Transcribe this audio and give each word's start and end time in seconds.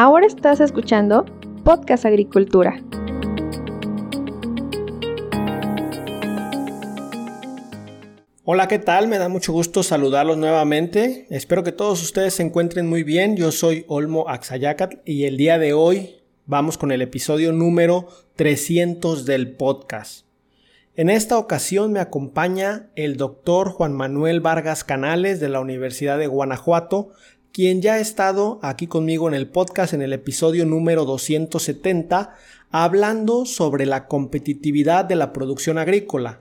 Ahora 0.00 0.28
estás 0.28 0.60
escuchando 0.60 1.24
Podcast 1.64 2.04
Agricultura. 2.04 2.80
Hola, 8.44 8.68
¿qué 8.68 8.78
tal? 8.78 9.08
Me 9.08 9.18
da 9.18 9.28
mucho 9.28 9.52
gusto 9.52 9.82
saludarlos 9.82 10.36
nuevamente. 10.36 11.26
Espero 11.30 11.64
que 11.64 11.72
todos 11.72 12.00
ustedes 12.00 12.34
se 12.34 12.44
encuentren 12.44 12.88
muy 12.88 13.02
bien. 13.02 13.36
Yo 13.36 13.50
soy 13.50 13.84
Olmo 13.88 14.28
Axayacat 14.28 15.00
y 15.04 15.24
el 15.24 15.36
día 15.36 15.58
de 15.58 15.72
hoy 15.72 16.20
vamos 16.46 16.78
con 16.78 16.92
el 16.92 17.02
episodio 17.02 17.50
número 17.50 18.06
300 18.36 19.26
del 19.26 19.50
podcast. 19.56 20.28
En 20.94 21.10
esta 21.10 21.38
ocasión 21.38 21.92
me 21.92 22.00
acompaña 22.00 22.90
el 22.94 23.16
doctor 23.16 23.70
Juan 23.70 23.92
Manuel 23.92 24.40
Vargas 24.40 24.82
Canales 24.82 25.38
de 25.40 25.48
la 25.48 25.58
Universidad 25.60 26.18
de 26.18 26.26
Guanajuato, 26.28 27.10
quien 27.52 27.82
ya 27.82 27.94
ha 27.94 28.00
estado 28.00 28.58
aquí 28.62 28.86
conmigo 28.86 29.28
en 29.28 29.34
el 29.34 29.48
podcast 29.48 29.92
en 29.92 30.02
el 30.02 30.12
episodio 30.12 30.66
número 30.66 31.04
270, 31.04 32.34
hablando 32.70 33.46
sobre 33.46 33.86
la 33.86 34.06
competitividad 34.06 35.04
de 35.04 35.16
la 35.16 35.32
producción 35.32 35.78
agrícola. 35.78 36.40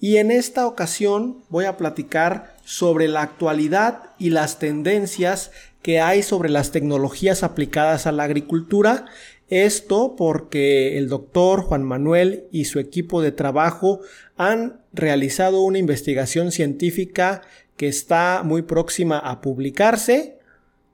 Y 0.00 0.16
en 0.16 0.32
esta 0.32 0.66
ocasión 0.66 1.38
voy 1.48 1.64
a 1.66 1.76
platicar 1.76 2.56
sobre 2.64 3.06
la 3.06 3.22
actualidad 3.22 4.10
y 4.18 4.30
las 4.30 4.58
tendencias 4.58 5.52
que 5.80 6.00
hay 6.00 6.22
sobre 6.22 6.48
las 6.48 6.72
tecnologías 6.72 7.42
aplicadas 7.42 8.06
a 8.06 8.12
la 8.12 8.24
agricultura. 8.24 9.06
Esto 9.48 10.16
porque 10.16 10.98
el 10.98 11.08
doctor 11.08 11.62
Juan 11.62 11.84
Manuel 11.84 12.46
y 12.50 12.64
su 12.64 12.78
equipo 12.80 13.22
de 13.22 13.32
trabajo 13.32 14.00
han 14.36 14.80
realizado 14.92 15.60
una 15.60 15.78
investigación 15.78 16.52
científica 16.52 17.42
que 17.76 17.88
está 17.88 18.42
muy 18.44 18.62
próxima 18.62 19.18
a 19.18 19.40
publicarse 19.40 20.38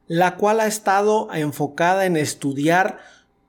la 0.09 0.37
cual 0.37 0.61
ha 0.61 0.67
estado 0.67 1.29
enfocada 1.35 2.07
en 2.07 2.17
estudiar 2.17 2.99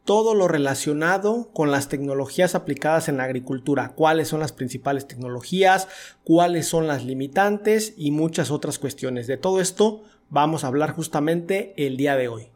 todo 0.03 0.35
lo 0.35 0.47
relacionado 0.47 1.50
con 1.53 1.72
las 1.72 1.88
tecnologías 1.88 2.53
aplicadas 2.53 3.07
en 3.07 3.17
la 3.17 3.23
agricultura, 3.23 3.94
cuáles 3.95 4.27
son 4.27 4.41
las 4.41 4.52
principales 4.52 5.07
tecnologías, 5.07 5.88
cuáles 6.23 6.67
son 6.67 6.88
las 6.88 7.05
limitantes 7.05 7.94
y 7.95 8.11
muchas 8.11 8.52
otras 8.52 8.77
cuestiones. 8.77 9.27
De 9.27 9.38
todo 9.38 9.61
esto 9.61 10.03
vamos 10.30 10.63
a 10.63 10.67
hablar 10.67 10.91
justamente 10.91 11.73
el 11.77 11.95
día 11.95 12.16
de 12.16 12.27
hoy. 12.27 12.52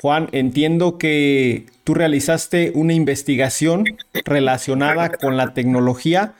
Juan, 0.00 0.28
entiendo 0.32 0.98
que 0.98 1.66
tú 1.84 1.94
realizaste 1.94 2.72
una 2.74 2.92
investigación 2.92 3.84
relacionada 4.24 5.10
con 5.10 5.36
la 5.36 5.54
tecnología 5.54 6.34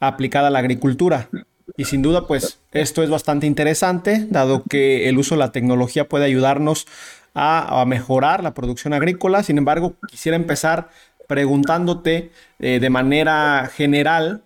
aplicada 0.00 0.48
a 0.48 0.50
la 0.50 0.58
agricultura. 0.58 1.28
Y 1.76 1.84
sin 1.84 2.02
duda, 2.02 2.26
pues 2.26 2.58
esto 2.72 3.02
es 3.02 3.10
bastante 3.10 3.46
interesante, 3.46 4.26
dado 4.28 4.62
que 4.68 5.08
el 5.08 5.18
uso 5.18 5.34
de 5.34 5.40
la 5.40 5.52
tecnología 5.52 6.08
puede 6.08 6.24
ayudarnos 6.24 6.86
a, 7.34 7.84
mejorar 7.86 8.42
la 8.42 8.54
producción 8.54 8.92
agrícola. 8.92 9.42
Sin 9.42 9.58
embargo, 9.58 9.94
quisiera 10.08 10.36
empezar 10.36 10.90
preguntándote 11.28 12.30
eh, 12.58 12.78
de 12.80 12.90
manera 12.90 13.70
general 13.72 14.42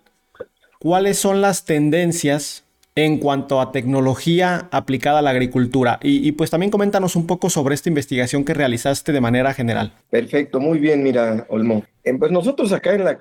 cuáles 0.79 1.17
son 1.17 1.41
las 1.41 1.65
tendencias 1.65 2.63
en 2.97 3.19
cuanto 3.19 3.61
a 3.61 3.71
tecnología 3.71 4.69
aplicada 4.71 5.19
a 5.19 5.21
la 5.21 5.29
agricultura. 5.29 5.99
Y, 6.01 6.31
pues 6.31 6.49
también 6.49 6.71
coméntanos 6.71 7.15
un 7.15 7.27
poco 7.27 7.51
sobre 7.51 7.75
esta 7.75 7.89
investigación 7.89 8.43
que 8.43 8.55
realizaste 8.55 9.11
de 9.11 9.21
manera 9.21 9.53
general. 9.53 9.93
Perfecto, 10.09 10.59
muy 10.59 10.79
bien, 10.79 11.03
mira, 11.03 11.45
Olmo. 11.49 11.85
Pues 12.17 12.31
nosotros 12.31 12.71
acá 12.71 12.95
en 12.95 13.03
la, 13.03 13.19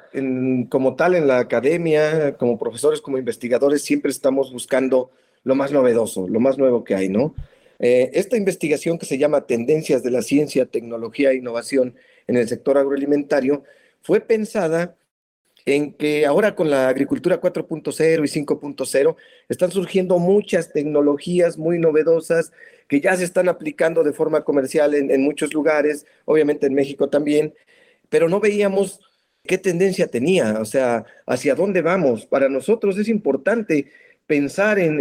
como 0.70 0.96
tal 0.96 1.14
en 1.14 1.26
la 1.26 1.40
academia, 1.40 2.38
como 2.38 2.58
profesores, 2.58 3.02
como 3.02 3.18
investigadores, 3.18 3.82
siempre 3.82 4.10
estamos 4.10 4.50
buscando 4.50 5.10
lo 5.44 5.54
más 5.54 5.72
novedoso, 5.72 6.26
lo 6.26 6.40
más 6.40 6.56
nuevo 6.56 6.82
que 6.82 6.94
hay, 6.94 7.10
¿no? 7.10 7.34
Eh, 7.78 8.12
esta 8.14 8.38
investigación 8.38 8.98
que 8.98 9.04
se 9.04 9.18
llama 9.18 9.42
Tendencias 9.42 10.02
de 10.02 10.10
la 10.10 10.22
Ciencia, 10.22 10.64
Tecnología 10.64 11.32
e 11.32 11.36
Innovación 11.36 11.96
en 12.26 12.38
el 12.38 12.48
sector 12.48 12.78
agroalimentario 12.78 13.62
fue 14.00 14.20
pensada 14.20 14.94
en 15.66 15.92
que 15.92 16.24
ahora 16.24 16.54
con 16.54 16.70
la 16.70 16.88
agricultura 16.88 17.40
4.0 17.40 18.24
y 18.24 18.44
5.0 18.44 19.16
están 19.48 19.72
surgiendo 19.72 20.18
muchas 20.20 20.72
tecnologías 20.72 21.58
muy 21.58 21.80
novedosas 21.80 22.52
que 22.88 23.00
ya 23.00 23.16
se 23.16 23.24
están 23.24 23.48
aplicando 23.48 24.04
de 24.04 24.12
forma 24.12 24.42
comercial 24.42 24.94
en, 24.94 25.22
muchos 25.22 25.52
lugares, 25.52 26.06
obviamente 26.24 26.68
en 26.68 26.74
México 26.74 27.08
también, 27.08 27.52
pero 28.08 28.28
no 28.28 28.38
veíamos 28.38 29.00
qué 29.42 29.58
tendencia 29.58 30.06
tenía, 30.06 30.60
o 30.60 30.64
sea, 30.64 31.04
hacia 31.26 31.56
dónde 31.56 31.82
vamos. 31.82 32.26
Para 32.26 32.48
nosotros 32.48 32.96
es 32.98 33.08
importante 33.08 33.90
pensar 34.24 34.78
en, 34.78 35.00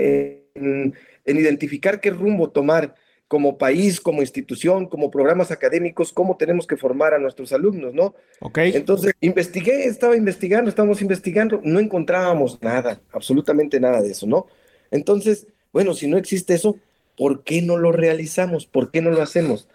en 0.56 0.94
identificar 1.26 2.02
qué 2.02 2.10
rumbo 2.10 2.50
tomar 2.50 2.96
como 3.28 3.58
país, 3.58 4.00
como 4.00 4.22
institución, 4.22 4.86
como 4.88 5.10
programas 5.10 5.52
académicos, 5.52 6.14
cómo 6.14 6.38
tenemos 6.38 6.68
que 6.68 6.78
formar 6.78 7.14
a 7.14 7.20
nuestros 7.20 7.52
alumnos, 7.54 7.94
¿no? 7.94 8.14
Ok. 8.40 8.60
Entonces, 8.60 9.14
investigué, 9.20 9.86
estaba 9.86 10.16
investigando, 10.16 10.70
estábamos 10.70 11.02
investigando, 11.02 11.60
no 11.64 11.80
encontrábamos 11.80 12.62
nada, 12.62 13.02
absolutamente 13.12 13.80
nada 13.80 14.02
de 14.02 14.12
eso, 14.12 14.28
¿no? 14.28 14.46
Entonces, 14.92 15.48
bueno, 15.74 15.94
si 15.96 16.08
no 16.08 16.18
existe 16.18 16.54
eso, 16.54 16.78
¿por 17.18 17.44
qué 17.44 17.62
no 17.62 17.78
lo 17.78 17.92
realizamos? 17.92 18.68
¿Por 18.68 18.92
qué 18.92 19.02
no 19.02 19.10
lo 19.10 19.22
hacemos? 19.22 19.68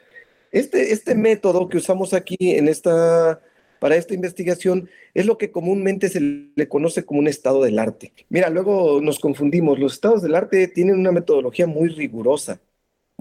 Este, 0.53 0.93
este 0.93 1.15
método 1.15 1.69
que 1.69 1.77
usamos 1.77 2.15
aquí 2.15 2.37
en 2.41 2.69
esta, 2.69 3.41
para 3.81 3.97
esta 3.97 4.15
investigación 4.15 4.89
es 5.13 5.27
lo 5.27 5.39
que 5.39 5.51
comúnmente 5.51 6.09
se 6.09 6.21
le 6.21 6.69
conoce 6.69 7.05
como 7.05 7.19
un 7.19 7.27
estado 7.27 7.65
del 7.65 7.81
arte. 7.81 8.13
Mira, 8.29 8.49
luego 8.49 9.01
nos 9.01 9.19
confundimos, 9.19 9.81
los 9.81 9.95
estados 9.95 10.23
del 10.23 10.37
arte 10.37 10.69
tienen 10.69 11.01
una 11.01 11.11
metodología 11.11 11.67
muy 11.67 11.89
rigurosa 11.89 12.61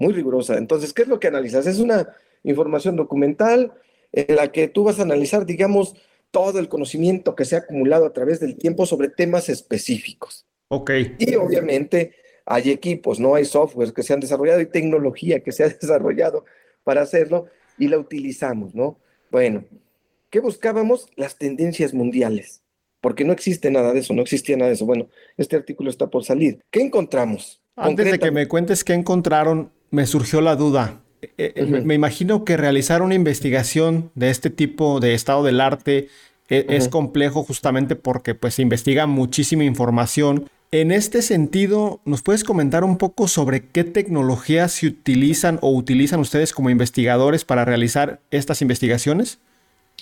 muy 0.00 0.14
rigurosa. 0.14 0.56
Entonces, 0.56 0.94
¿qué 0.94 1.02
es 1.02 1.08
lo 1.08 1.20
que 1.20 1.28
analizas? 1.28 1.66
Es 1.66 1.78
una 1.78 2.08
información 2.42 2.96
documental 2.96 3.72
en 4.12 4.34
la 4.34 4.50
que 4.50 4.66
tú 4.66 4.82
vas 4.82 4.98
a 4.98 5.02
analizar, 5.02 5.44
digamos, 5.44 5.94
todo 6.30 6.58
el 6.58 6.68
conocimiento 6.68 7.36
que 7.36 7.44
se 7.44 7.56
ha 7.56 7.58
acumulado 7.58 8.06
a 8.06 8.12
través 8.12 8.40
del 8.40 8.56
tiempo 8.56 8.86
sobre 8.86 9.08
temas 9.08 9.50
específicos. 9.50 10.46
Ok. 10.68 10.90
Y 11.18 11.34
obviamente 11.34 12.14
hay 12.46 12.70
equipos, 12.70 13.20
no 13.20 13.34
hay 13.34 13.44
software 13.44 13.92
que 13.92 14.02
se 14.02 14.14
han 14.14 14.20
desarrollado 14.20 14.62
y 14.62 14.66
tecnología 14.66 15.40
que 15.40 15.52
se 15.52 15.64
ha 15.64 15.68
desarrollado 15.80 16.46
para 16.82 17.02
hacerlo 17.02 17.46
y 17.78 17.88
la 17.88 17.98
utilizamos, 17.98 18.74
¿no? 18.74 18.98
Bueno, 19.30 19.64
¿qué 20.30 20.40
buscábamos? 20.40 21.10
Las 21.14 21.36
tendencias 21.36 21.92
mundiales, 21.92 22.62
porque 23.02 23.24
no 23.24 23.34
existe 23.34 23.70
nada 23.70 23.92
de 23.92 24.00
eso, 24.00 24.14
no 24.14 24.22
existía 24.22 24.56
nada 24.56 24.68
de 24.68 24.76
eso. 24.76 24.86
Bueno, 24.86 25.08
este 25.36 25.56
artículo 25.56 25.90
está 25.90 26.08
por 26.08 26.24
salir. 26.24 26.64
¿Qué 26.70 26.80
encontramos? 26.80 27.60
Antes 27.76 28.10
de 28.10 28.18
que 28.18 28.30
me 28.30 28.48
cuentes 28.48 28.82
qué 28.82 28.94
encontraron, 28.94 29.72
me 29.90 30.06
surgió 30.06 30.40
la 30.40 30.56
duda. 30.56 31.00
Eh, 31.22 31.52
eh, 31.54 31.64
me 31.64 31.94
imagino 31.94 32.44
que 32.44 32.56
realizar 32.56 33.02
una 33.02 33.14
investigación 33.14 34.10
de 34.14 34.30
este 34.30 34.50
tipo 34.50 35.00
de 35.00 35.14
estado 35.14 35.44
del 35.44 35.60
arte 35.60 36.08
e, 36.48 36.66
es, 36.68 36.88
complejo 36.88 37.44
justamente 37.44 37.94
porque 37.94 38.34
pues 38.34 38.54
se 38.54 38.62
investiga 38.62 39.06
muchísima 39.06 39.64
información. 39.64 40.48
En 40.72 40.92
este 40.92 41.20
sentido, 41.20 42.00
¿nos 42.04 42.22
puedes 42.22 42.44
comentar 42.44 42.84
un 42.84 42.96
poco 42.96 43.28
sobre 43.28 43.66
qué 43.66 43.84
tecnologías 43.84 44.72
se 44.72 44.86
utilizan 44.86 45.58
o 45.62 45.70
utilizan 45.72 46.20
ustedes 46.20 46.52
como 46.52 46.70
investigadores 46.70 47.44
para 47.44 47.64
realizar 47.64 48.20
estas 48.30 48.62
investigaciones? 48.62 49.40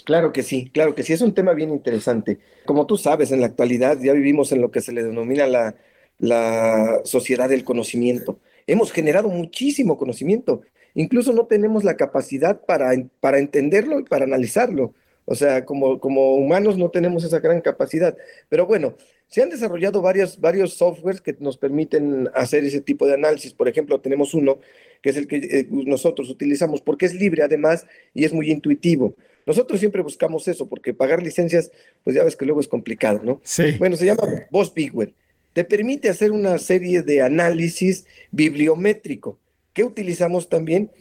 Claro 0.04 0.32
que 0.32 0.42
sí, 0.42 0.70
claro 0.72 0.94
que 0.94 1.02
sí, 1.02 1.12
es 1.12 1.20
un 1.20 1.34
tema 1.34 1.52
bien 1.52 1.70
interesante. 1.70 2.38
Como 2.64 2.86
tú 2.86 2.96
sabes, 2.96 3.32
en 3.32 3.40
la 3.40 3.46
actualidad 3.46 3.98
ya 4.00 4.12
vivimos 4.12 4.52
en 4.52 4.60
lo 4.60 4.70
que 4.70 4.80
se 4.80 4.92
le 4.92 5.02
denomina 5.02 5.46
la, 5.46 5.74
la 6.18 7.00
sociedad 7.04 7.48
del 7.48 7.64
conocimiento 7.64 8.38
hemos 8.68 8.92
generado 8.92 9.28
muchísimo 9.28 9.98
conocimiento. 9.98 10.62
Incluso 10.94 11.32
no 11.32 11.46
tenemos 11.46 11.82
la 11.82 11.96
capacidad 11.96 12.60
para, 12.60 12.92
para 13.18 13.38
entenderlo 13.38 13.98
y 13.98 14.04
para 14.04 14.24
analizarlo. 14.24 14.94
O 15.24 15.34
sea, 15.34 15.64
como, 15.64 15.98
como 15.98 16.36
humanos 16.36 16.78
no 16.78 16.90
tenemos 16.90 17.24
esa 17.24 17.40
gran 17.40 17.60
capacidad. 17.60 18.16
Pero 18.48 18.66
bueno, 18.66 18.94
se 19.26 19.42
han 19.42 19.50
desarrollado 19.50 20.00
varios, 20.00 20.40
varios 20.40 20.74
softwares 20.74 21.20
que 21.20 21.36
nos 21.40 21.58
permiten 21.58 22.30
hacer 22.34 22.64
ese 22.64 22.80
tipo 22.80 23.06
de 23.06 23.14
análisis. 23.14 23.52
Por 23.52 23.68
ejemplo, 23.68 24.00
tenemos 24.00 24.32
uno 24.34 24.58
que 25.02 25.10
es 25.10 25.16
el 25.16 25.26
que 25.26 25.36
eh, 25.36 25.66
nosotros 25.70 26.30
utilizamos 26.30 26.80
porque 26.80 27.06
es 27.06 27.14
libre 27.14 27.42
además 27.42 27.86
y 28.14 28.24
es 28.24 28.32
muy 28.32 28.50
intuitivo. 28.50 29.14
Nosotros 29.46 29.80
siempre 29.80 30.02
buscamos 30.02 30.46
eso 30.48 30.68
porque 30.68 30.92
pagar 30.92 31.22
licencias, 31.22 31.70
pues 32.04 32.16
ya 32.16 32.24
ves 32.24 32.36
que 32.36 32.44
luego 32.44 32.60
es 32.60 32.68
complicado, 32.68 33.20
¿no? 33.22 33.40
Sí. 33.44 33.76
Bueno, 33.78 33.96
se 33.96 34.04
llama 34.04 34.22
Boss 34.50 34.72
Bigware 34.74 35.14
te 35.58 35.64
permite 35.64 36.08
hacer 36.08 36.30
una 36.30 36.56
serie 36.58 37.02
de 37.02 37.20
análisis 37.20 38.06
bibliométrico 38.30 39.40
que 39.72 39.82
utilizamos 39.82 40.48
también. 40.48 40.92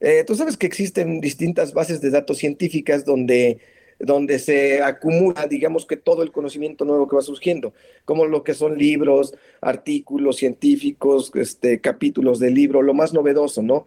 Eh, 0.00 0.24
tú 0.26 0.34
sabes 0.34 0.56
que 0.56 0.66
existen 0.66 1.20
distintas 1.20 1.74
bases 1.74 2.00
de 2.00 2.08
datos 2.08 2.38
científicas 2.38 3.04
donde, 3.04 3.58
donde 3.98 4.38
se 4.38 4.80
acumula, 4.80 5.46
digamos 5.46 5.84
que 5.84 5.98
todo 5.98 6.22
el 6.22 6.32
conocimiento 6.32 6.86
nuevo 6.86 7.06
que 7.06 7.16
va 7.16 7.20
surgiendo, 7.20 7.74
como 8.06 8.24
lo 8.24 8.42
que 8.42 8.54
son 8.54 8.78
libros, 8.78 9.34
artículos 9.60 10.36
científicos, 10.36 11.30
este, 11.34 11.82
capítulos 11.82 12.38
de 12.38 12.50
libro, 12.52 12.80
lo 12.80 12.94
más 12.94 13.12
novedoso, 13.12 13.60
¿no? 13.60 13.84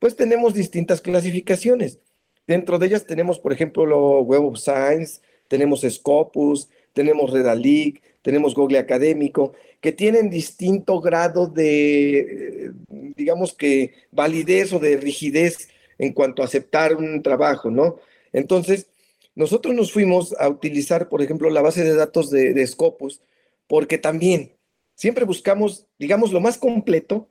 Pues 0.00 0.16
tenemos 0.16 0.54
distintas 0.54 1.00
clasificaciones. 1.00 2.00
Dentro 2.48 2.80
de 2.80 2.86
ellas 2.88 3.06
tenemos, 3.06 3.38
por 3.38 3.52
ejemplo, 3.52 3.86
lo 3.86 4.22
Web 4.22 4.44
of 4.44 4.58
Science, 4.58 5.20
tenemos 5.46 5.82
Scopus, 5.88 6.68
tenemos 6.94 7.30
Redalic, 7.30 8.02
tenemos 8.22 8.54
Google 8.54 8.78
Académico, 8.78 9.52
que 9.80 9.92
tienen 9.92 10.30
distinto 10.30 11.00
grado 11.00 11.46
de, 11.46 12.72
digamos 12.88 13.54
que, 13.54 13.94
validez 14.10 14.72
o 14.72 14.78
de 14.78 14.96
rigidez 14.96 15.68
en 15.98 16.12
cuanto 16.12 16.42
a 16.42 16.46
aceptar 16.46 16.96
un 16.96 17.22
trabajo, 17.22 17.70
¿no? 17.70 17.96
Entonces, 18.32 18.88
nosotros 19.34 19.74
nos 19.74 19.92
fuimos 19.92 20.34
a 20.38 20.48
utilizar, 20.48 21.08
por 21.08 21.22
ejemplo, 21.22 21.48
la 21.50 21.62
base 21.62 21.84
de 21.84 21.94
datos 21.94 22.30
de, 22.30 22.66
Scopus, 22.66 23.20
porque 23.68 23.98
también 23.98 24.52
siempre 24.94 25.24
buscamos, 25.24 25.86
digamos, 25.98 26.32
lo 26.32 26.40
más 26.40 26.58
completo 26.58 27.28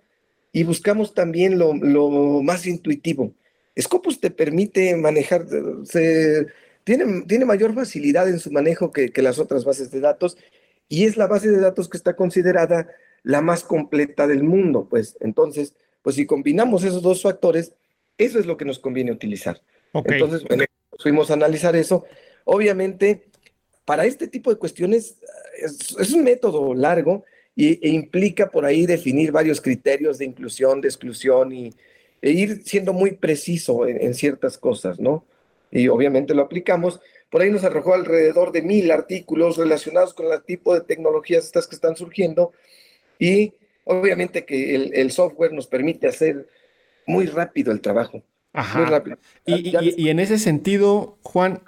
y 0.54 0.64
buscamos 0.64 1.14
también 1.14 1.58
lo, 1.58 1.74
más 2.44 2.66
intuitivo. 2.66 3.34
Scopus 3.80 4.20
te 4.20 4.32
permite 4.32 4.96
manejar, 4.96 5.46
se, 5.84 6.48
tiene, 6.84 7.24
tiene 7.28 7.46
mayor 7.46 7.76
facilidad 7.76 8.30
en 8.30 8.40
su 8.40 8.52
manejo 8.52 8.92
que, 8.92 9.12
que 9.12 9.22
las 9.22 9.38
otras 9.38 9.66
bases 9.66 9.92
de 9.92 10.00
datos 10.00 10.38
y 10.90 11.06
es 11.06 11.18
la 11.18 11.28
base 11.28 11.50
de 11.50 11.60
datos 11.60 11.90
que 11.90 11.98
está 11.98 12.16
considerada 12.16 12.88
la 13.24 13.42
más 13.42 13.64
completa 13.64 14.28
del 14.28 14.44
mundo, 14.44 14.88
pues 14.90 15.18
entonces, 15.20 15.74
pues 16.02 16.16
si 16.16 16.26
combinamos 16.26 16.84
esos 16.84 17.02
dos 17.02 17.22
factores, 17.22 17.74
eso 18.18 18.40
es 18.40 18.46
lo 18.46 18.58
que 18.58 18.66
nos 18.66 18.80
conviene 18.80 19.12
utilizar. 19.12 19.62
Entonces, 19.94 20.44
bueno, 20.44 20.64
fuimos 21.00 21.30
a 21.30 21.34
analizar 21.34 21.76
eso. 21.76 22.06
Obviamente, 22.46 23.28
para 23.86 24.06
este 24.06 24.28
tipo 24.28 24.50
de 24.50 24.58
cuestiones 24.58 25.18
es, 25.62 26.12
un 26.12 26.24
método 26.24 26.74
largo 26.74 27.26
y, 27.56 27.86
e 27.86 27.90
implica 27.90 28.50
por 28.50 28.66
ahí 28.66 28.86
definir 28.86 29.32
varios 29.32 29.62
criterios 29.62 30.18
de 30.18 30.26
inclusión, 30.26 30.82
de 30.82 30.88
exclusión 30.88 31.52
y, 31.52 31.74
e 32.22 32.32
ir 32.32 32.64
siendo 32.64 32.94
muy 32.94 33.12
preciso 33.12 33.88
en, 33.88 34.02
en 34.02 34.14
ciertas 34.14 34.58
cosas, 34.58 35.00
¿no? 35.00 35.26
Y 35.70 35.88
obviamente 35.90 36.34
lo 36.34 36.44
aplicamos, 36.44 37.00
por 37.30 37.42
ahí 37.42 37.52
nos 37.52 37.64
arrojó 37.64 37.94
alrededor 37.94 38.52
de 38.52 38.62
mil 38.62 38.90
artículos 38.92 39.58
relacionados 39.58 40.14
con 40.14 40.32
el 40.32 40.42
tipo 40.44 40.74
de 40.74 40.82
tecnologías 40.82 41.46
estas 41.46 41.68
que 41.68 41.76
están 41.76 41.96
surgiendo 41.96 42.52
y 43.20 43.54
obviamente 43.84 44.46
que 44.46 44.76
el, 44.76 45.12
software 45.12 45.54
nos 45.54 45.68
permite 45.68 46.08
hacer 46.08 46.48
muy 47.06 47.26
rápido 47.26 47.72
el 47.72 47.82
trabajo. 47.82 48.22
Muy 48.76 48.86
rápido. 48.86 49.18
Y, 49.46 50.10
en 50.10 50.20
ese 50.20 50.40
sentido, 50.40 51.18
Juan, 51.22 51.62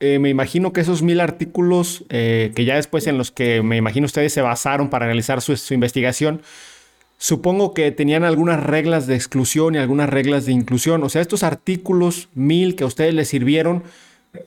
eh, 0.00 0.18
me 0.18 0.30
imagino 0.30 0.72
que 0.72 0.80
esos 0.80 1.02
mil 1.02 1.20
artículos 1.20 2.04
eh, 2.08 2.52
que 2.54 2.64
ya 2.64 2.76
después 2.76 3.06
en 3.06 3.18
los 3.18 3.30
que 3.30 3.62
me 3.62 3.76
imagino 3.76 4.06
ustedes 4.06 4.32
se 4.32 4.42
basaron 4.42 4.90
para 4.90 5.06
realizar 5.06 5.40
su, 5.40 5.56
su 5.56 5.74
investigación, 5.74 6.42
supongo 7.18 7.74
que 7.74 7.90
tenían 7.92 8.24
algunas 8.24 8.62
reglas 8.62 9.06
de 9.06 9.14
exclusión 9.14 9.74
y 9.74 9.78
algunas 9.78 10.08
reglas 10.08 10.46
de 10.46 10.52
inclusión. 10.52 11.02
O 11.02 11.08
sea, 11.08 11.22
estos 11.22 11.42
artículos 11.42 12.28
mil 12.34 12.74
que 12.74 12.84
a 12.84 12.86
ustedes 12.86 13.14
les 13.14 13.28
sirvieron, 13.28 13.84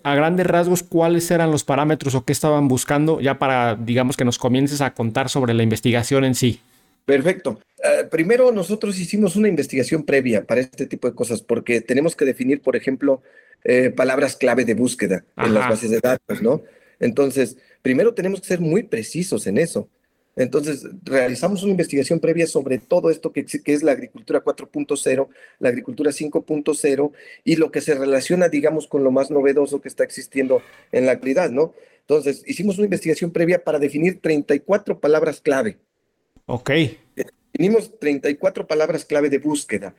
a 0.04 0.16
grandes 0.16 0.46
rasgos, 0.46 0.84
¿cuáles 0.84 1.30
eran 1.32 1.52
los 1.52 1.64
parámetros 1.64 2.16
o 2.16 2.26
qué 2.26 2.34
estaban 2.34 2.68
buscando 2.68 3.20
ya 3.22 3.40
para, 3.40 3.76
digamos, 3.76 4.18
que 4.18 4.26
nos 4.26 4.38
comiences 4.38 4.82
a 4.82 4.94
contar 4.94 5.30
sobre 5.30 5.54
la 5.54 5.64
investigación 5.64 6.24
en 6.24 6.36
sí? 6.36 6.62
Perfecto. 7.06 7.60
Eh, 7.84 8.06
primero, 8.10 8.52
nosotros 8.52 9.00
hicimos 9.00 9.36
una 9.36 9.48
investigación 9.48 10.04
previa 10.04 10.44
para 10.46 10.62
este 10.62 10.88
tipo 10.88 11.08
de 11.08 11.16
cosas, 11.16 11.42
porque 11.42 11.82
tenemos 11.82 12.16
que 12.16 12.26
definir, 12.26 12.62
por 12.62 12.76
ejemplo, 12.76 13.22
eh, 13.64 13.92
palabras 13.92 14.36
clave 14.36 14.66
de 14.66 14.74
búsqueda 14.74 15.24
en 15.38 15.54
las 15.54 15.70
bases 15.70 15.90
de 15.90 16.00
datos, 16.00 16.42
¿no? 16.42 16.64
Entonces, 17.00 17.58
primero 17.82 18.14
tenemos 18.14 18.42
que 18.42 18.48
ser 18.48 18.60
muy 18.60 18.84
precisos 18.84 19.48
en 19.48 19.58
eso. 19.58 19.90
Entonces, 20.38 20.86
realizamos 21.04 21.64
una 21.64 21.72
investigación 21.72 22.20
previa 22.20 22.46
sobre 22.46 22.78
todo 22.78 23.10
esto 23.10 23.32
que, 23.34 23.44
es 23.66 23.84
la 23.84 23.92
agricultura 23.92 24.44
4.0, 24.44 25.28
la 25.60 25.70
agricultura 25.70 26.12
5.0 26.12 27.12
y 27.44 27.56
lo 27.56 27.72
que 27.72 27.82
se 27.82 27.96
relaciona, 27.96 28.48
digamos, 28.48 28.86
con 28.88 29.04
lo 29.04 29.10
más 29.10 29.32
novedoso 29.32 29.82
que 29.82 29.88
está 29.88 30.04
existiendo 30.04 30.62
en 30.92 31.08
la 31.08 31.14
actualidad, 31.14 31.50
¿no? 31.50 31.74
Entonces, 32.02 32.44
hicimos 32.46 32.78
una 32.78 32.86
investigación 32.86 33.32
previa 33.32 33.64
para 33.64 33.80
definir 33.80 34.22
34 34.22 35.00
palabras 35.00 35.42
clave. 35.42 35.80
Ok. 36.46 36.70
Definimos 37.52 38.00
34 38.00 38.68
palabras 38.68 39.06
clave 39.06 39.30
de 39.30 39.40
búsqueda. 39.40 39.96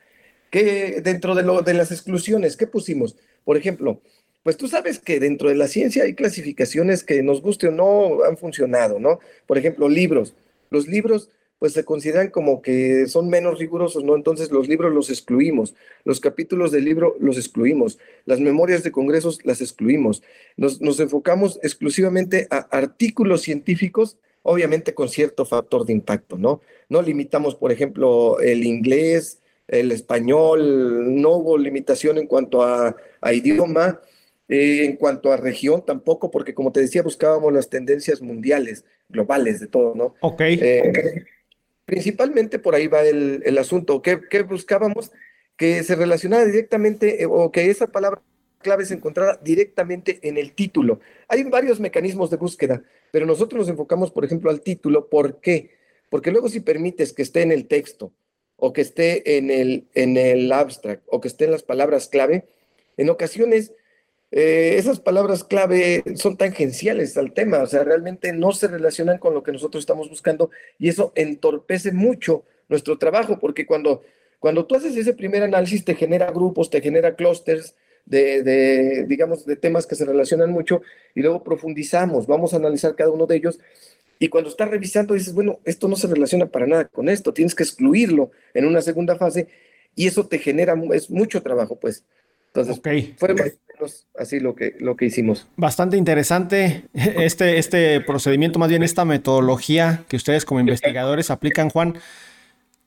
Que 0.50 1.00
dentro 1.02 1.34
de, 1.34 1.42
lo, 1.42 1.62
de 1.62 1.74
las 1.74 1.90
exclusiones, 1.90 2.56
¿qué 2.56 2.68
pusimos? 2.68 3.16
Por 3.44 3.56
ejemplo, 3.56 4.00
pues 4.48 4.56
tú 4.56 4.66
sabes 4.66 4.98
que 4.98 5.20
dentro 5.20 5.50
de 5.50 5.56
la 5.56 5.68
ciencia 5.68 6.04
hay 6.04 6.14
clasificaciones 6.14 7.04
que 7.04 7.22
nos 7.22 7.42
guste 7.42 7.68
o 7.68 7.70
no 7.70 8.24
han 8.24 8.38
funcionado, 8.38 8.98
¿no? 8.98 9.18
Por 9.46 9.58
ejemplo, 9.58 9.90
libros. 9.90 10.34
Los 10.70 10.88
libros 10.88 11.28
pues 11.58 11.74
se 11.74 11.84
consideran 11.84 12.30
como 12.30 12.62
que 12.62 13.06
son 13.08 13.28
menos 13.28 13.58
rigurosos, 13.58 14.04
¿no? 14.04 14.16
Entonces 14.16 14.50
los 14.50 14.66
libros 14.66 14.94
los 14.94 15.10
excluimos, 15.10 15.74
los 16.04 16.18
capítulos 16.18 16.72
del 16.72 16.86
libro 16.86 17.14
los 17.20 17.36
excluimos, 17.36 17.98
las 18.24 18.40
memorias 18.40 18.82
de 18.82 18.90
congresos 18.90 19.44
las 19.44 19.60
excluimos. 19.60 20.22
Nos, 20.56 20.80
nos 20.80 20.98
enfocamos 20.98 21.60
exclusivamente 21.62 22.46
a 22.48 22.68
artículos 22.70 23.42
científicos, 23.42 24.16
obviamente 24.40 24.94
con 24.94 25.10
cierto 25.10 25.44
factor 25.44 25.84
de 25.84 25.92
impacto, 25.92 26.38
¿no? 26.38 26.62
No 26.88 27.02
limitamos, 27.02 27.54
por 27.54 27.70
ejemplo, 27.70 28.40
el 28.40 28.64
inglés, 28.64 29.40
el 29.66 29.92
español, 29.92 31.20
no 31.20 31.32
hubo 31.32 31.58
limitación 31.58 32.16
en 32.16 32.26
cuanto 32.26 32.62
a, 32.62 32.96
a 33.20 33.32
idioma, 33.34 34.00
eh, 34.48 34.84
en 34.84 34.96
cuanto 34.96 35.30
a 35.30 35.36
región, 35.36 35.84
tampoco, 35.84 36.30
porque 36.30 36.54
como 36.54 36.72
te 36.72 36.80
decía, 36.80 37.02
buscábamos 37.02 37.52
las 37.52 37.68
tendencias 37.68 38.22
mundiales, 38.22 38.84
globales, 39.08 39.60
de 39.60 39.66
todo, 39.66 39.94
¿no? 39.94 40.14
Ok. 40.20 40.40
Eh, 40.40 41.24
principalmente 41.84 42.58
por 42.58 42.74
ahí 42.74 42.86
va 42.86 43.02
el, 43.02 43.58
asunto. 43.58 44.02
¿Qué, 44.02 44.42
buscábamos? 44.42 45.10
Que 45.56 45.82
se 45.82 45.96
relacionara 45.96 46.44
directamente 46.44 47.22
eh, 47.22 47.26
o 47.26 47.50
que 47.50 47.70
esa 47.70 47.88
palabra 47.88 48.22
clave 48.60 48.84
se 48.84 48.94
encontrara 48.94 49.38
directamente 49.42 50.18
en 50.22 50.36
el 50.36 50.52
título. 50.52 51.00
Hay 51.28 51.44
varios 51.44 51.80
mecanismos 51.80 52.30
de 52.30 52.36
búsqueda, 52.36 52.82
pero 53.10 53.26
nosotros 53.26 53.60
nos 53.60 53.68
enfocamos, 53.68 54.10
por 54.10 54.24
ejemplo, 54.24 54.50
al 54.50 54.62
título. 54.62 55.08
¿Por 55.08 55.40
qué? 55.40 55.70
Porque 56.10 56.30
luego 56.30 56.48
si 56.48 56.60
permites 56.60 57.12
que 57.12 57.22
esté 57.22 57.42
en 57.42 57.52
el 57.52 57.66
texto 57.66 58.12
o 58.56 58.72
que 58.72 58.80
esté 58.80 59.36
en 59.38 59.50
el, 59.50 59.86
en 59.94 60.16
el 60.16 60.50
abstract 60.52 61.02
o 61.06 61.20
que 61.20 61.28
esté 61.28 61.44
en 61.44 61.52
las 61.52 61.62
palabras 61.62 62.08
clave, 62.08 62.48
en 62.96 63.10
ocasiones 63.10 63.72
eh, 64.30 64.74
esas 64.76 65.00
palabras 65.00 65.42
clave 65.44 66.04
son 66.16 66.36
tangenciales 66.36 67.16
al 67.16 67.32
tema, 67.32 67.62
o 67.62 67.66
sea, 67.66 67.84
realmente 67.84 68.32
no 68.32 68.52
se 68.52 68.68
relacionan 68.68 69.18
con 69.18 69.34
lo 69.34 69.42
que 69.42 69.52
nosotros 69.52 69.82
estamos 69.82 70.10
buscando 70.10 70.50
y 70.78 70.88
eso 70.88 71.12
entorpece 71.14 71.92
mucho 71.92 72.44
nuestro 72.68 72.98
trabajo, 72.98 73.38
porque 73.38 73.66
cuando, 73.66 74.02
cuando 74.38 74.66
tú 74.66 74.74
haces 74.74 74.96
ese 74.96 75.14
primer 75.14 75.42
análisis 75.42 75.84
te 75.84 75.94
genera 75.94 76.30
grupos, 76.30 76.68
te 76.68 76.82
genera 76.82 77.16
clústeres 77.16 77.74
de, 78.04 78.42
de, 78.42 79.04
digamos, 79.06 79.46
de 79.46 79.56
temas 79.56 79.86
que 79.86 79.94
se 79.94 80.04
relacionan 80.04 80.50
mucho 80.50 80.82
y 81.14 81.22
luego 81.22 81.42
profundizamos, 81.42 82.26
vamos 82.26 82.52
a 82.52 82.56
analizar 82.56 82.94
cada 82.94 83.10
uno 83.10 83.26
de 83.26 83.36
ellos 83.36 83.58
y 84.18 84.28
cuando 84.28 84.50
estás 84.50 84.68
revisando 84.68 85.14
dices, 85.14 85.32
bueno, 85.32 85.60
esto 85.64 85.88
no 85.88 85.96
se 85.96 86.08
relaciona 86.08 86.46
para 86.46 86.66
nada 86.66 86.84
con 86.86 87.08
esto, 87.08 87.32
tienes 87.32 87.54
que 87.54 87.62
excluirlo 87.62 88.30
en 88.52 88.66
una 88.66 88.82
segunda 88.82 89.16
fase 89.16 89.48
y 89.94 90.06
eso 90.06 90.26
te 90.26 90.38
genera, 90.38 90.74
es 90.92 91.10
mucho 91.10 91.42
trabajo, 91.42 91.76
pues. 91.76 92.04
Entonces, 92.54 92.80
fue 93.16 93.34
así 94.18 94.40
lo 94.40 94.54
que, 94.54 94.74
lo 94.80 94.96
que 94.96 95.06
hicimos. 95.06 95.46
Bastante 95.56 95.96
interesante 95.96 96.84
este, 96.94 97.58
este 97.58 98.00
procedimiento, 98.00 98.58
más 98.58 98.68
bien 98.68 98.82
esta 98.82 99.04
metodología 99.04 100.04
que 100.08 100.16
ustedes 100.16 100.44
como 100.44 100.60
investigadores 100.60 101.30
aplican, 101.30 101.70
Juan. 101.70 101.98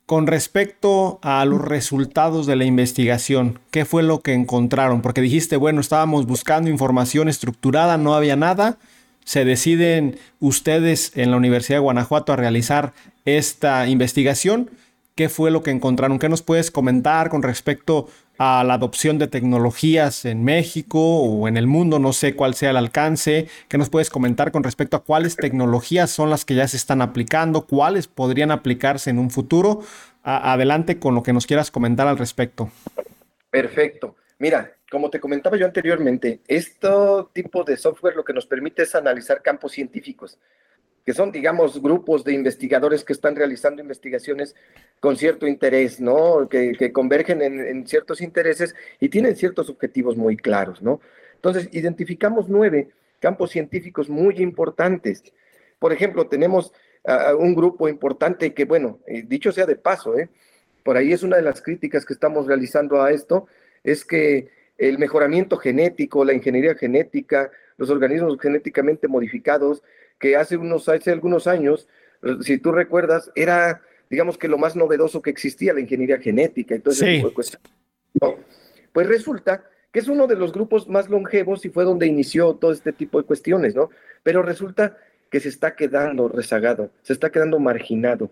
Con 0.05 0.27
respecto 0.27 1.19
a 1.21 1.45
los 1.45 1.61
resultados 1.61 2.45
de 2.45 2.57
la 2.57 2.65
investigación, 2.65 3.59
¿qué 3.71 3.85
fue 3.85 4.03
lo 4.03 4.19
que 4.19 4.33
encontraron? 4.33 5.01
Porque 5.01 5.21
dijiste, 5.21 5.55
bueno, 5.55 5.79
estábamos 5.79 6.25
buscando 6.25 6.69
información 6.69 7.29
estructurada, 7.29 7.97
no 7.97 8.13
había 8.13 8.35
nada. 8.35 8.77
Se 9.23 9.45
deciden 9.45 10.17
ustedes 10.41 11.15
en 11.15 11.31
la 11.31 11.37
Universidad 11.37 11.77
de 11.77 11.83
Guanajuato 11.83 12.33
a 12.33 12.35
realizar 12.35 12.91
esta 13.23 13.87
investigación. 13.87 14.69
¿Qué 15.15 15.29
fue 15.29 15.49
lo 15.49 15.63
que 15.63 15.71
encontraron? 15.71 16.19
¿Qué 16.19 16.27
nos 16.27 16.41
puedes 16.41 16.71
comentar 16.71 17.29
con 17.29 17.41
respecto 17.41 18.09
a 18.37 18.63
la 18.63 18.73
adopción 18.75 19.19
de 19.19 19.27
tecnologías 19.27 20.25
en 20.25 20.43
México 20.43 20.99
o 20.99 21.47
en 21.47 21.57
el 21.57 21.67
mundo, 21.67 21.99
no 21.99 22.11
sé 22.13 22.35
cuál 22.35 22.55
sea 22.55 22.71
el 22.71 22.77
alcance. 22.77 23.47
¿Qué 23.67 23.77
nos 23.77 23.89
puedes 23.89 24.09
comentar 24.09 24.51
con 24.51 24.63
respecto 24.63 24.97
a 24.97 25.03
cuáles 25.03 25.35
tecnologías 25.35 26.09
son 26.09 26.29
las 26.29 26.45
que 26.45 26.55
ya 26.55 26.67
se 26.67 26.77
están 26.77 27.01
aplicando, 27.01 27.67
cuáles 27.67 28.07
podrían 28.07 28.51
aplicarse 28.51 29.09
en 29.09 29.19
un 29.19 29.29
futuro? 29.29 29.81
adelante 30.23 30.99
con 30.99 31.15
lo 31.15 31.23
que 31.23 31.33
nos 31.33 31.47
quieras 31.47 31.71
comentar 31.71 32.07
al 32.07 32.17
respecto. 32.17 32.69
Perfecto. 33.49 34.15
Mira, 34.39 34.71
como 34.89 35.09
te 35.09 35.19
comentaba 35.19 35.57
yo 35.57 35.65
anteriormente, 35.65 36.41
este 36.47 36.87
tipo 37.33 37.63
de 37.63 37.77
software 37.77 38.15
lo 38.15 38.23
que 38.23 38.33
nos 38.33 38.45
permite 38.45 38.83
es 38.83 38.95
analizar 38.95 39.41
campos 39.41 39.71
científicos 39.73 40.37
que 41.05 41.13
son, 41.13 41.31
digamos, 41.31 41.81
grupos 41.81 42.23
de 42.23 42.33
investigadores 42.33 43.03
que 43.03 43.13
están 43.13 43.35
realizando 43.35 43.81
investigaciones 43.81 44.55
con 44.99 45.17
cierto 45.17 45.47
interés, 45.47 45.99
¿no? 45.99 46.47
Que, 46.47 46.91
convergen 46.93 47.41
en, 47.41 47.87
ciertos 47.87 48.21
intereses 48.21 48.75
y 48.99 49.09
tienen 49.09 49.35
ciertos 49.35 49.69
objetivos 49.69 50.15
muy 50.15 50.37
claros, 50.37 50.81
¿no? 50.81 51.01
Entonces, 51.35 51.69
identificamos 51.71 52.49
nueve 52.49 52.89
campos 53.19 53.51
científicos 53.51 54.09
muy 54.09 54.41
importantes. 54.41 55.23
Por 55.79 55.93
ejemplo, 55.93 56.27
tenemos 56.27 56.73
un 57.37 57.55
grupo 57.55 57.89
importante 57.89 58.53
que, 58.53 58.65
bueno, 58.65 58.99
eh, 59.07 59.23
dicho 59.25 59.51
sea 59.51 59.65
de 59.65 59.75
paso, 59.75 60.17
¿eh? 60.17 60.29
Por 60.83 60.97
ahí 60.97 61.13
es 61.13 61.23
una 61.23 61.37
de 61.37 61.43
las 61.43 61.61
críticas 61.61 62.05
que 62.05 62.13
estamos 62.13 62.47
realizando 62.47 63.01
a 63.01 63.11
esto, 63.11 63.47
es 63.83 64.05
que 64.05 64.49
el 64.77 64.97
mejoramiento 64.97 65.57
genético, 65.57 66.25
la 66.25 66.33
ingeniería 66.33 66.75
genética, 66.75 67.51
los 67.77 67.89
organismos 67.89 68.37
genéticamente 68.39 69.07
modificados, 69.07 69.83
que 70.21 70.37
hace, 70.37 70.55
unos, 70.55 70.87
hace 70.87 71.11
algunos 71.11 71.47
años, 71.47 71.87
eh, 72.21 72.37
si 72.41 72.59
tú 72.59 72.71
recuerdas, 72.71 73.31
era, 73.35 73.81
digamos 74.09 74.37
que 74.37 74.47
lo 74.47 74.57
más 74.57 74.75
novedoso 74.75 75.21
que 75.21 75.31
existía, 75.31 75.73
la 75.73 75.81
ingeniería 75.81 76.19
genética 76.19 76.75
y 76.75 76.79
todo 76.79 76.93
ese 76.93 77.15
tipo 77.15 77.27
de 77.29 77.33
cuestiones. 77.33 77.71
Pues 78.93 79.07
resulta 79.07 79.65
que 79.91 79.99
es 79.99 80.07
uno 80.07 80.27
de 80.27 80.35
los 80.35 80.53
grupos 80.53 80.87
más 80.87 81.09
longevos 81.09 81.65
y 81.65 81.69
fue 81.69 81.83
donde 81.83 82.07
inició 82.07 82.53
todo 82.53 82.71
este 82.71 82.93
tipo 82.93 83.19
de 83.19 83.25
cuestiones, 83.25 83.75
¿no? 83.75 83.89
Pero 84.23 84.43
resulta 84.43 84.97
que 85.29 85.39
se 85.39 85.49
está 85.49 85.75
quedando 85.75 86.29
rezagado, 86.29 86.91
se 87.01 87.13
está 87.13 87.31
quedando 87.31 87.59
marginado. 87.59 88.31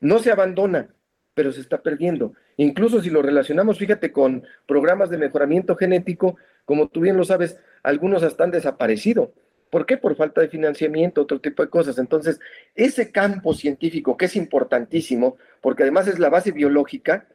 No 0.00 0.18
se 0.20 0.30
abandona, 0.30 0.94
pero 1.34 1.52
se 1.52 1.60
está 1.60 1.82
perdiendo. 1.82 2.34
Incluso 2.56 3.02
si 3.02 3.10
lo 3.10 3.22
relacionamos, 3.22 3.78
fíjate, 3.78 4.12
con 4.12 4.44
programas 4.66 5.10
de 5.10 5.18
mejoramiento 5.18 5.74
genético, 5.74 6.36
como 6.64 6.88
tú 6.88 7.00
bien 7.00 7.16
lo 7.16 7.24
sabes, 7.24 7.58
algunos 7.82 8.22
hasta 8.22 8.44
han 8.44 8.50
desaparecido. 8.50 9.32
¿Por 9.74 9.86
qué? 9.86 9.96
Por 9.96 10.14
falta 10.14 10.40
de 10.40 10.46
financiamiento, 10.46 11.22
otro 11.22 11.40
tipo 11.40 11.60
de 11.60 11.68
cosas. 11.68 11.98
Entonces, 11.98 12.38
ese 12.76 13.10
campo 13.10 13.52
científico, 13.54 14.16
que 14.16 14.26
es 14.26 14.36
importantísimo, 14.36 15.36
porque 15.60 15.82
además 15.82 16.06
es 16.06 16.20
la 16.20 16.28
base 16.28 16.52
biológica, 16.52 17.26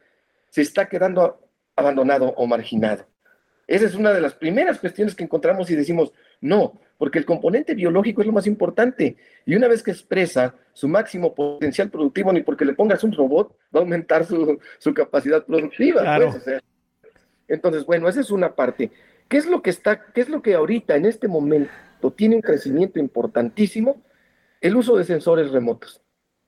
se 0.48 0.62
está 0.62 0.88
quedando 0.88 1.46
abandonado 1.76 2.32
o 2.38 2.46
marginado. 2.46 3.04
Esa 3.66 3.84
es 3.84 3.94
una 3.94 4.14
de 4.14 4.22
las 4.22 4.32
primeras 4.32 4.78
cuestiones 4.78 5.14
que 5.14 5.22
encontramos 5.22 5.70
y 5.70 5.76
decimos, 5.76 6.14
no, 6.40 6.80
porque 6.96 7.18
el 7.18 7.26
componente 7.26 7.74
biológico 7.74 8.22
es 8.22 8.26
lo 8.26 8.32
más 8.32 8.46
importante. 8.46 9.18
Y 9.44 9.54
una 9.54 9.68
vez 9.68 9.82
que 9.82 9.90
expresa 9.90 10.54
su 10.72 10.88
máximo 10.88 11.34
potencial 11.34 11.90
productivo, 11.90 12.32
ni 12.32 12.40
porque 12.40 12.64
le 12.64 12.72
pongas 12.72 13.04
un 13.04 13.12
robot, 13.12 13.54
va 13.76 13.80
a 13.80 13.82
aumentar 13.82 14.24
su, 14.24 14.58
capacidad 14.94 15.44
productiva. 15.44 16.16
Pues, 16.16 16.62
entonces, 17.48 17.84
bueno, 17.84 18.08
esa 18.08 18.22
es 18.22 18.30
una 18.30 18.54
parte. 18.54 18.90
¿Qué 19.28 19.36
es 19.36 19.44
lo 19.44 19.60
que 19.60 19.68
está, 19.68 20.06
qué 20.14 20.22
es 20.22 20.30
lo 20.30 20.40
que 20.40 20.54
ahorita, 20.54 20.96
en 20.96 21.04
este 21.04 21.28
momento, 21.28 21.70
tiene 22.10 22.36
un 22.36 22.42
crecimiento 22.42 22.98
importantísimo? 22.98 24.02
El 24.60 24.76
uso 24.76 24.96
de 24.96 25.04
sensores 25.04 25.50
remotos. 25.50 26.00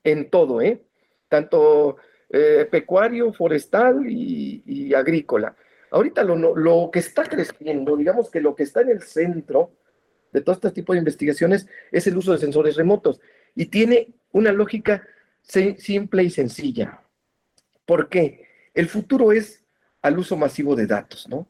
En 0.05 0.31
todo, 0.31 0.61
¿eh? 0.63 0.83
Tanto 1.29 1.97
eh, 2.31 2.67
pecuario, 2.71 3.33
forestal 3.33 4.07
y, 4.09 4.95
agrícola. 4.95 5.55
Ahorita 5.91 6.25
lo, 6.25 6.37
lo 6.57 6.91
que 6.91 7.01
está 7.01 7.25
creciendo, 7.25 7.97
digamos 7.97 8.31
que 8.31 8.41
lo 8.41 8.55
que 8.55 8.63
está 8.63 8.81
en 8.81 8.91
el 8.91 9.03
centro, 9.03 9.73
de 10.33 10.41
todo 10.41 10.55
este 10.55 10.71
tipo 10.71 10.93
de 10.93 10.99
investigaciones 10.99 11.67
es 11.91 12.07
el 12.07 12.17
uso 12.17 12.33
de 12.33 12.39
sensores 12.39 12.77
remotos. 12.77 13.21
Y 13.55 13.67
tiene 13.67 14.15
una 14.33 14.51
lógica 14.51 15.07
simple 15.43 16.25
y 16.25 16.31
sencilla. 16.31 17.03
¿Por 17.85 18.09
qué? 18.09 18.47
El 18.75 18.89
futuro 18.89 19.33
es 19.33 19.63
al 20.01 20.19
uso 20.19 20.37
masivo 20.37 20.75
de 20.75 20.87
datos, 20.87 21.29
¿no? 21.29 21.47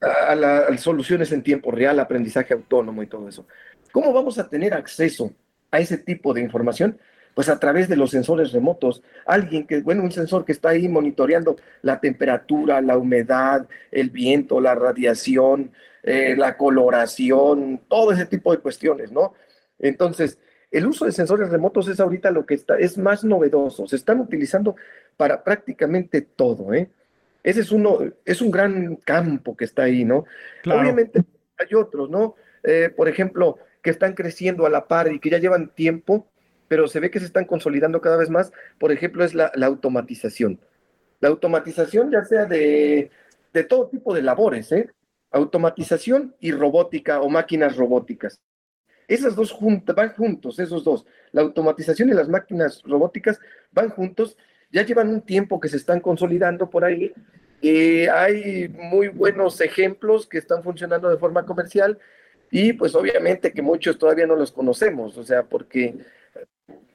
A, 0.00 0.34
las 0.34 0.80
soluciones 0.80 1.30
en 1.32 1.42
tiempo 1.42 1.70
real, 1.70 2.00
aprendizaje 2.00 2.54
autónomo 2.54 3.02
y 3.02 3.06
todo 3.06 3.28
eso. 3.28 3.46
¿Cómo 3.92 4.12
vamos 4.12 4.38
a 4.38 4.48
tener 4.48 4.74
acceso 4.74 5.32
a 5.70 5.78
ese 5.78 5.98
tipo 5.98 6.34
de 6.34 6.40
información? 6.40 6.98
Pues 7.34 7.48
a 7.48 7.58
través 7.58 7.88
de 7.88 7.96
los 7.96 8.10
sensores 8.10 8.52
remotos. 8.52 9.02
Alguien 9.24 9.66
que, 9.66 9.80
bueno, 9.80 10.02
un 10.02 10.12
sensor 10.12 10.44
que 10.44 10.52
está 10.52 10.70
ahí 10.70 10.88
monitoreando 10.88 11.56
la 11.82 12.00
temperatura, 12.00 12.80
la 12.80 12.98
humedad, 12.98 13.66
el 13.90 14.10
viento, 14.10 14.60
la 14.60 14.74
radiación, 14.74 15.70
eh, 16.02 16.34
la 16.36 16.56
coloración, 16.56 17.80
todo 17.88 18.12
ese 18.12 18.26
tipo 18.26 18.50
de 18.50 18.58
cuestiones, 18.58 19.12
¿no? 19.12 19.34
Entonces, 19.78 20.38
el 20.72 20.86
uso 20.86 21.04
de 21.04 21.12
sensores 21.12 21.48
remotos 21.50 21.86
es 21.86 22.00
ahorita 22.00 22.30
lo 22.32 22.44
que 22.44 22.54
está, 22.54 22.76
es 22.76 22.98
más 22.98 23.22
novedoso, 23.22 23.86
se 23.86 23.96
están 23.96 24.20
utilizando 24.20 24.74
para 25.16 25.44
prácticamente 25.44 26.22
todo, 26.22 26.74
¿eh? 26.74 26.90
Ese 27.42 27.60
es 27.60 27.72
uno, 27.72 27.98
es 28.24 28.40
un 28.40 28.50
gran 28.50 28.96
campo 28.96 29.56
que 29.56 29.64
está 29.64 29.84
ahí, 29.84 30.04
¿no? 30.04 30.24
Obviamente 30.64 31.22
hay 31.58 31.74
otros, 31.74 32.08
¿no? 32.08 32.36
Eh, 32.62 32.90
por 32.94 33.08
ejemplo, 33.08 33.58
que 33.82 33.90
están 33.90 34.14
creciendo 34.14 34.64
a 34.64 34.70
la 34.70 34.86
par 34.86 35.12
y 35.12 35.18
que 35.18 35.30
ya 35.30 35.38
llevan 35.38 35.74
tiempo, 35.74 36.30
pero 36.68 36.86
se 36.86 37.00
ve 37.00 37.10
que 37.10 37.18
se 37.18 37.26
están 37.26 37.44
consolidando 37.44 38.00
cada 38.00 38.16
vez 38.16 38.30
más, 38.30 38.52
por 38.78 38.92
ejemplo, 38.92 39.24
es 39.24 39.34
la, 39.34 39.52
automatización. 39.60 40.60
La 41.20 41.28
automatización 41.28 42.10
ya 42.10 42.24
sea 42.24 42.46
de, 42.46 43.10
de 43.52 43.64
todo 43.64 43.88
tipo 43.88 44.14
de 44.14 44.22
labores, 44.22 44.70
¿eh? 44.72 44.90
automatización 45.32 46.36
y 46.40 46.52
robótica 46.52 47.20
o 47.20 47.28
máquinas 47.28 47.76
robóticas. 47.76 48.40
Esas 49.08 49.34
dos 49.34 49.56
van 49.94 50.12
juntos, 50.14 50.58
esos 50.58 50.84
dos. 50.84 51.04
La 51.32 51.42
automatización 51.42 52.08
y 52.10 52.12
las 52.12 52.28
máquinas 52.28 52.82
robóticas 52.84 53.40
van 53.72 53.90
juntos. 53.90 54.36
Ya 54.72 54.84
llevan 54.84 55.08
un 55.08 55.20
tiempo 55.20 55.60
que 55.60 55.68
se 55.68 55.76
están 55.76 56.00
consolidando 56.00 56.68
por 56.70 56.84
ahí. 56.84 57.12
hay 58.12 58.68
muy 58.68 59.08
buenos 59.08 59.60
ejemplos 59.60 60.26
que 60.26 60.38
están 60.38 60.62
funcionando 60.64 61.08
de 61.08 61.18
forma 61.18 61.46
comercial 61.46 61.98
y 62.50 62.74
pues 62.74 62.94
obviamente 62.94 63.52
que 63.52 63.62
muchos 63.62 63.98
todavía 63.98 64.26
no 64.26 64.36
los 64.36 64.52
conocemos, 64.52 65.16
o 65.16 65.24
sea, 65.24 65.44
porque 65.44 65.94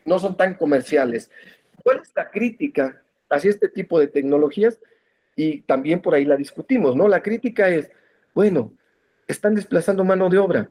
no 0.05 0.19
son 0.19 0.37
tan 0.37 0.53
comerciales. 0.53 1.31
¿Cuál 1.83 2.01
es 2.01 2.11
la 2.15 2.29
crítica 2.29 3.01
hacia 3.29 3.49
este 3.49 3.67
tipo 3.67 3.99
de 3.99 4.07
tecnologías? 4.07 4.79
Y 5.35 5.61
también 5.61 6.01
por 6.01 6.13
ahí 6.13 6.25
la 6.25 6.37
discutimos, 6.37 6.95
¿no? 6.95 7.07
La 7.07 7.23
crítica 7.23 7.69
es, 7.69 7.89
bueno, 8.35 8.71
están 9.27 9.55
desplazando 9.55 10.03
mano 10.03 10.29
de 10.29 10.37
obra, 10.37 10.69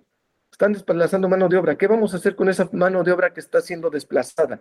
están 0.53 0.73
desplazando 0.73 1.29
mano 1.29 1.49
de 1.49 1.57
obra. 1.57 1.77
¿Qué 1.77 1.87
vamos 1.87 2.15
a 2.15 2.19
hacer 2.19 2.37
con 2.37 2.49
esa 2.49 2.69
mano 2.73 3.03
de 3.03 3.13
obra 3.13 3.33
que 3.33 3.41
está 3.41 3.61
siendo 3.61 3.91
desplazada? 3.91 4.61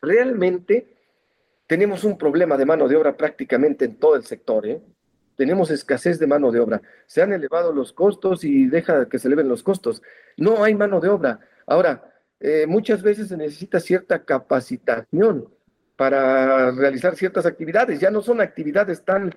Realmente 0.00 1.01
tenemos 1.66 2.04
un 2.04 2.18
problema 2.18 2.56
de 2.56 2.66
mano 2.66 2.88
de 2.88 2.96
obra 2.96 3.16
prácticamente 3.16 3.84
en 3.84 3.96
todo 3.96 4.16
el 4.16 4.24
sector. 4.24 4.66
¿eh? 4.66 4.80
Tenemos 5.36 5.70
escasez 5.70 6.18
de 6.18 6.26
mano 6.26 6.50
de 6.50 6.60
obra. 6.60 6.82
Se 7.06 7.22
han 7.22 7.32
elevado 7.32 7.72
los 7.72 7.92
costos 7.92 8.44
y 8.44 8.66
deja 8.66 9.08
que 9.08 9.18
se 9.18 9.28
eleven 9.28 9.48
los 9.48 9.62
costos. 9.62 10.02
No 10.36 10.64
hay 10.64 10.74
mano 10.74 11.00
de 11.00 11.08
obra. 11.08 11.40
Ahora, 11.66 12.12
eh, 12.40 12.66
muchas 12.66 13.02
veces 13.02 13.28
se 13.28 13.36
necesita 13.36 13.80
cierta 13.80 14.24
capacitación 14.24 15.48
para 15.96 16.70
realizar 16.72 17.16
ciertas 17.16 17.46
actividades. 17.46 18.00
Ya 18.00 18.10
no 18.10 18.22
son 18.22 18.40
actividades 18.40 19.04
tan 19.04 19.32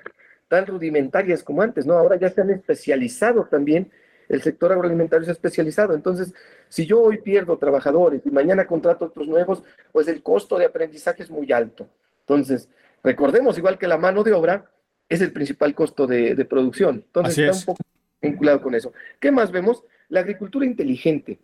tan 0.47 0.65
rudimentarias 0.67 1.43
como 1.43 1.61
antes, 1.61 1.85
¿no? 1.85 1.95
Ahora 1.95 2.17
ya 2.17 2.29
se 2.29 2.41
han 2.41 2.49
especializado 2.49 3.45
también, 3.45 3.91
el 4.29 4.41
sector 4.41 4.71
agroalimentario 4.71 5.27
ha 5.27 5.31
especializado. 5.31 5.93
Entonces, 5.93 6.33
si 6.69 6.85
yo 6.85 7.01
hoy 7.01 7.21
pierdo 7.21 7.57
trabajadores 7.57 8.21
y 8.25 8.31
mañana 8.31 8.65
contrato 8.65 9.05
otros 9.05 9.27
nuevos, 9.27 9.63
pues 9.91 10.07
el 10.07 10.21
costo 10.23 10.57
de 10.57 10.65
aprendizaje 10.65 11.23
es 11.23 11.29
muy 11.29 11.51
alto. 11.51 11.87
Entonces, 12.27 12.69
recordemos, 13.03 13.57
igual 13.57 13.77
que 13.77 13.87
la 13.87 13.97
mano 13.97 14.23
de 14.23 14.33
obra, 14.33 14.71
es 15.07 15.21
el 15.21 15.31
principal 15.31 15.75
costo 15.75 16.07
de, 16.07 16.43
producción. 16.45 17.03
Entonces, 17.05 17.37
está 17.37 17.57
un 17.57 17.65
poco 17.65 17.89
vinculado 18.21 18.61
con 18.61 18.75
eso. 18.75 18.93
¿Qué 19.19 19.31
más 19.31 19.51
vemos? 19.51 19.83
La 20.09 20.21
agricultura 20.21 20.65
inteligente. 20.65 21.39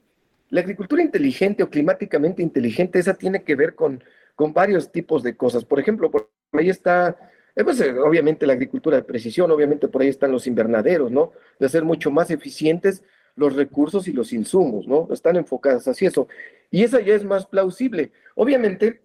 La 0.50 0.62
agricultura 0.62 1.02
inteligente 1.02 1.64
o 1.64 1.70
climáticamente 1.70 2.42
inteligente, 2.42 3.00
esa 3.00 3.14
tiene 3.14 3.44
que 3.44 3.56
ver 3.56 3.76
con, 3.76 4.04
con 4.36 4.54
varios 4.54 4.92
tipos 4.92 5.24
de 5.24 5.38
cosas. 5.38 5.64
Por 5.64 5.80
ejemplo, 5.80 6.10
por 6.10 6.30
ahí 6.54 6.70
está 6.70 7.16
eh, 7.56 7.64
pues, 7.64 7.80
eh, 7.82 7.92
obviamente 8.00 8.48
la 8.48 8.54
agricultura 8.54 8.98
de 8.98 9.04
precisión, 9.04 9.52
obviamente 9.52 9.88
por 9.88 10.02
ahí 10.02 10.08
están 10.08 10.32
los 10.32 10.48
invernaderos, 10.48 11.12
¿no? 11.12 11.34
De 11.60 11.66
hacer 11.66 11.84
mucho 11.84 12.12
más 12.12 12.32
eficientes 12.32 13.04
los 13.36 13.56
recursos 13.56 14.08
y 14.08 14.14
los 14.14 14.34
insumos, 14.34 14.88
¿no? 14.88 15.08
Están 15.12 15.36
enfocadas 15.36 15.88
hacia 15.88 16.10
eso. 16.10 16.28
Y 16.70 16.84
esa 16.84 17.02
ya 17.02 17.16
es 17.16 17.24
más 17.24 17.46
plausible. 17.46 18.12
Obviamente, 18.36 19.02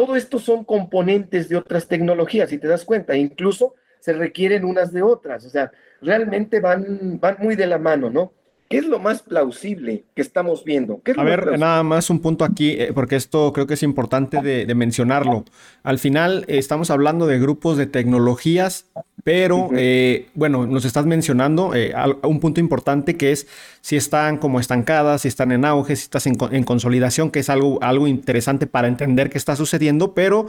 todo 0.00 0.16
esto 0.16 0.38
son 0.38 0.64
componentes 0.64 1.50
de 1.50 1.58
otras 1.58 1.86
tecnologías, 1.86 2.48
si 2.48 2.56
te 2.56 2.66
das 2.66 2.86
cuenta, 2.86 3.14
incluso 3.18 3.74
se 3.98 4.14
requieren 4.14 4.64
unas 4.64 4.94
de 4.94 5.02
otras, 5.02 5.44
o 5.44 5.50
sea, 5.50 5.72
realmente 6.00 6.58
van, 6.58 7.20
van 7.20 7.36
muy 7.38 7.54
de 7.54 7.66
la 7.66 7.76
mano, 7.76 8.08
¿no? 8.08 8.32
¿Qué 8.70 8.78
es 8.78 8.86
lo 8.86 9.00
más 9.00 9.22
plausible 9.22 10.04
que 10.14 10.22
estamos 10.22 10.62
viendo? 10.62 11.02
a 11.16 11.24
ver, 11.24 11.58
nada 11.58 11.82
más 11.82 12.08
un 12.08 12.20
punto 12.20 12.44
aquí, 12.44 12.70
eh, 12.78 12.92
porque 12.94 13.16
esto 13.16 13.52
creo 13.52 13.66
que 13.66 13.74
es 13.74 13.82
importante 13.82 14.40
de, 14.40 14.74
mencionarlo. 14.76 15.44
Al 15.82 15.98
final 15.98 16.44
eh, 16.46 16.58
estamos 16.58 16.88
hablando 16.92 17.26
de 17.26 17.40
grupos 17.40 17.76
de 17.76 17.86
tecnologías, 17.86 18.86
pero 19.24 19.70
eh, 19.74 20.28
bueno, 20.34 20.68
nos 20.68 20.84
estás 20.84 21.04
mencionando 21.04 21.72
un 22.22 22.38
punto 22.38 22.60
importante 22.60 23.16
que 23.16 23.32
es 23.32 23.48
si 23.80 23.96
están 23.96 24.38
como 24.38 24.60
estancadas, 24.60 25.22
si 25.22 25.28
están 25.28 25.50
en 25.50 25.64
auge, 25.64 25.96
si 25.96 26.04
estás 26.04 26.28
en, 26.28 26.38
en 26.52 26.62
consolidación, 26.62 27.32
que 27.32 27.40
es 27.40 27.50
algo, 27.50 27.82
algo 27.82 28.06
interesante 28.06 28.68
para 28.68 28.86
entender 28.86 29.30
qué 29.30 29.38
está 29.38 29.56
sucediendo, 29.56 30.14
pero 30.14 30.46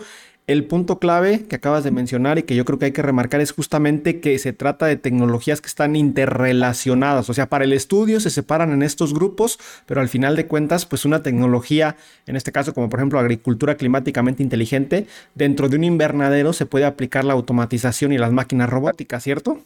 el 0.48 0.66
punto 0.66 1.00
clave 1.00 1.46
que 1.48 1.56
acabas 1.56 1.84
de 1.84 1.92
mencionar 1.92 2.38
y 2.38 2.44
que 2.44 2.56
yo 2.56 2.66
creo 2.66 2.80
que 2.80 2.86
hay 2.86 2.92
que 2.92 3.02
remarcar 3.02 3.42
es 3.42 3.52
justamente 3.52 4.20
que 4.20 4.38
se 4.40 4.54
trata 4.54 4.86
de 4.86 4.98
tecnologías 4.98 5.62
que 5.62 5.68
están 5.68 5.96
interrelacionadas. 5.96 7.30
O 7.30 7.34
sea, 7.34 7.48
para 7.48 7.64
el 7.64 7.74
estudio 7.74 8.20
se 8.20 8.30
separan 8.30 8.72
en 8.72 8.82
estos 8.82 9.14
grupos, 9.14 9.60
pero 9.86 10.02
al 10.02 10.10
final 10.10 10.36
de 10.36 10.48
cuentas, 10.48 10.86
pues 10.86 11.06
una 11.06 11.24
tecnología, 11.24 11.96
en 12.26 12.36
este 12.36 12.52
caso 12.52 12.74
como 12.74 12.90
por 12.90 13.00
ejemplo 13.00 13.20
agricultura 13.20 13.76
climáticamente 13.76 14.44
inteligente, 14.44 15.08
dentro 15.36 15.70
de 15.70 15.78
un 15.78 15.84
invernadero 15.84 16.54
se 16.54 16.66
puede 16.66 16.86
aplicar 16.86 17.24
la 17.24 17.34
automatización 17.34 18.12
y 18.12 18.18
las 18.18 18.32
máquinas 18.32 18.70
robóticas, 18.70 19.24
¿cierto? 19.24 19.62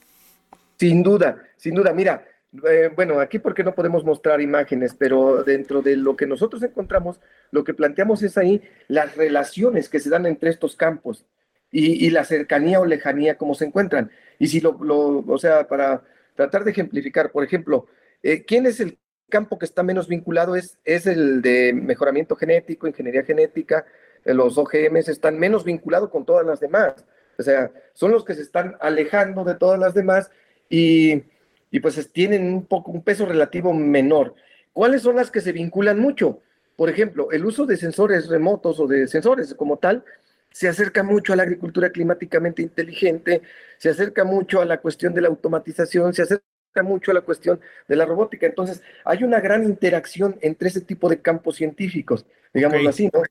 Sin 0.78 1.04
duda, 1.04 1.38
sin 1.58 1.74
duda. 1.74 1.94
Mira, 1.94 2.24
eh, 2.70 2.92
bueno, 2.96 3.20
aquí 3.20 3.40
porque 3.40 3.64
no 3.64 3.76
podemos 3.76 4.04
mostrar 4.04 4.42
imágenes, 4.42 4.96
pero 4.98 5.44
dentro 5.44 5.82
de 5.82 5.96
lo 5.96 6.16
que 6.16 6.26
nosotros 6.26 6.64
encontramos, 6.64 7.20
lo 7.52 7.64
que 7.64 7.74
planteamos 7.74 8.24
es 8.24 8.38
ahí 8.38 8.62
las 8.88 9.16
relaciones 9.16 9.90
que 9.90 10.00
se 10.00 10.10
dan 10.10 10.26
entre 10.26 10.50
estos 10.50 10.76
campos 10.76 11.26
y, 11.72 12.10
la 12.10 12.24
cercanía 12.24 12.80
o 12.80 12.86
lejanía, 12.86 13.38
cómo 13.38 13.54
se 13.54 13.66
encuentran. 13.66 14.12
Y 14.40 14.48
si 14.48 14.62
lo, 14.62 14.78
lo 14.82 15.26
o 15.28 15.38
sea, 15.38 15.68
para 15.68 16.04
tratar 16.36 16.64
de 16.64 16.72
ejemplificar, 16.72 17.32
por 17.32 17.44
ejemplo, 17.44 17.88
eh, 18.24 18.46
¿quién 18.46 18.66
es 18.66 18.80
el 18.80 18.98
campo 19.30 19.60
que 19.60 19.66
está 19.66 19.84
menos 19.84 20.08
vinculado? 20.08 20.56
Es, 20.56 20.78
es 20.86 21.06
el 21.06 21.42
de 21.42 21.74
mejoramiento 21.74 22.36
genético, 22.36 22.88
ingeniería 22.88 23.24
genética, 23.24 23.86
eh, 24.24 24.34
los 24.34 24.58
OGMs 24.58 25.10
están 25.10 25.38
menos 25.38 25.64
vinculados 25.66 26.10
con 26.10 26.26
todas 26.26 26.46
las 26.46 26.60
demás. 26.60 26.94
O 27.38 27.44
sea, 27.44 27.72
son 27.94 28.12
los 28.12 28.24
que 28.24 28.36
se 28.36 28.42
están 28.42 28.78
alejando 28.80 29.44
de 29.44 29.56
todas 29.56 29.80
las 29.80 29.94
demás 29.94 30.32
y, 30.70 31.24
y 31.72 31.80
pues 31.80 32.12
tienen 32.12 32.54
un 32.54 32.66
poco 32.66 32.92
un 32.92 33.02
peso 33.02 33.26
relativo 33.26 33.74
menor. 33.74 34.36
¿Cuáles 34.74 35.02
son 35.02 35.16
las 35.16 35.32
que 35.32 35.42
se 35.42 35.52
vinculan 35.52 36.00
mucho? 36.00 36.42
Por 36.76 36.90
ejemplo, 36.90 37.32
el 37.32 37.46
uso 37.46 37.66
de 37.66 37.78
sensores 37.78 38.28
remotos 38.28 38.80
o 38.80 38.88
de 38.88 39.08
sensores 39.08 39.54
como 39.54 39.78
tal 39.78 40.04
se 40.52 40.70
acerca 40.70 41.04
mucho 41.04 41.34
a 41.34 41.36
la 41.36 41.44
agricultura 41.44 41.90
climáticamente 41.90 42.62
inteligente, 42.62 43.42
se 43.78 43.90
acerca 43.90 44.24
mucho 44.24 44.62
a 44.62 44.66
la 44.66 44.80
cuestión 44.80 45.14
de 45.14 45.20
la 45.22 45.28
automatización, 45.28 46.14
se 46.14 46.22
acerca 46.22 46.44
mucho 46.82 47.12
a 47.12 47.14
la 47.14 47.22
cuestión 47.22 47.60
de 47.88 47.96
la 47.98 48.06
robótica. 48.06 48.46
Entonces, 48.46 48.82
hay 49.04 49.24
una 49.24 49.42
gran 49.42 49.66
interacción 49.66 50.38
entre 50.42 50.70
ese 50.70 50.80
tipo 50.80 51.10
de 51.10 51.22
campos 51.22 51.58
científicos, 51.58 52.26
digámoslo 52.54 52.90
así, 52.90 53.10
¿no? 53.14 53.24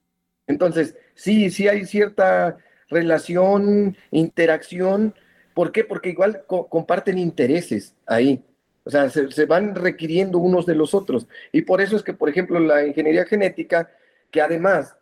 Entonces, 0.47 0.97
sí, 1.14 1.50
sí 1.50 1.67
hay 1.67 1.87
cierta 1.87 2.59
relación, 2.88 3.97
interacción. 4.11 5.14
¿Por 5.54 5.73
qué? 5.73 5.84
Porque 5.84 6.11
igual 6.11 6.44
comparten 6.46 7.16
intereses 7.16 7.94
ahí. 8.06 8.44
O 8.84 8.90
sea, 8.90 9.08
se, 9.08 9.46
van 9.46 9.75
requiriendo 9.75 10.38
unos 10.38 10.66
de 10.66 10.75
los 10.75 10.92
otros. 10.92 11.26
Y 11.52 11.62
por 11.62 11.80
eso 11.80 11.96
es 11.96 12.02
que, 12.02 12.12
por 12.12 12.28
ejemplo, 12.28 12.61
la 12.61 12.87
ingeniería 12.87 13.25
genética, 13.25 13.90
que 14.30 14.42
además, 14.42 14.94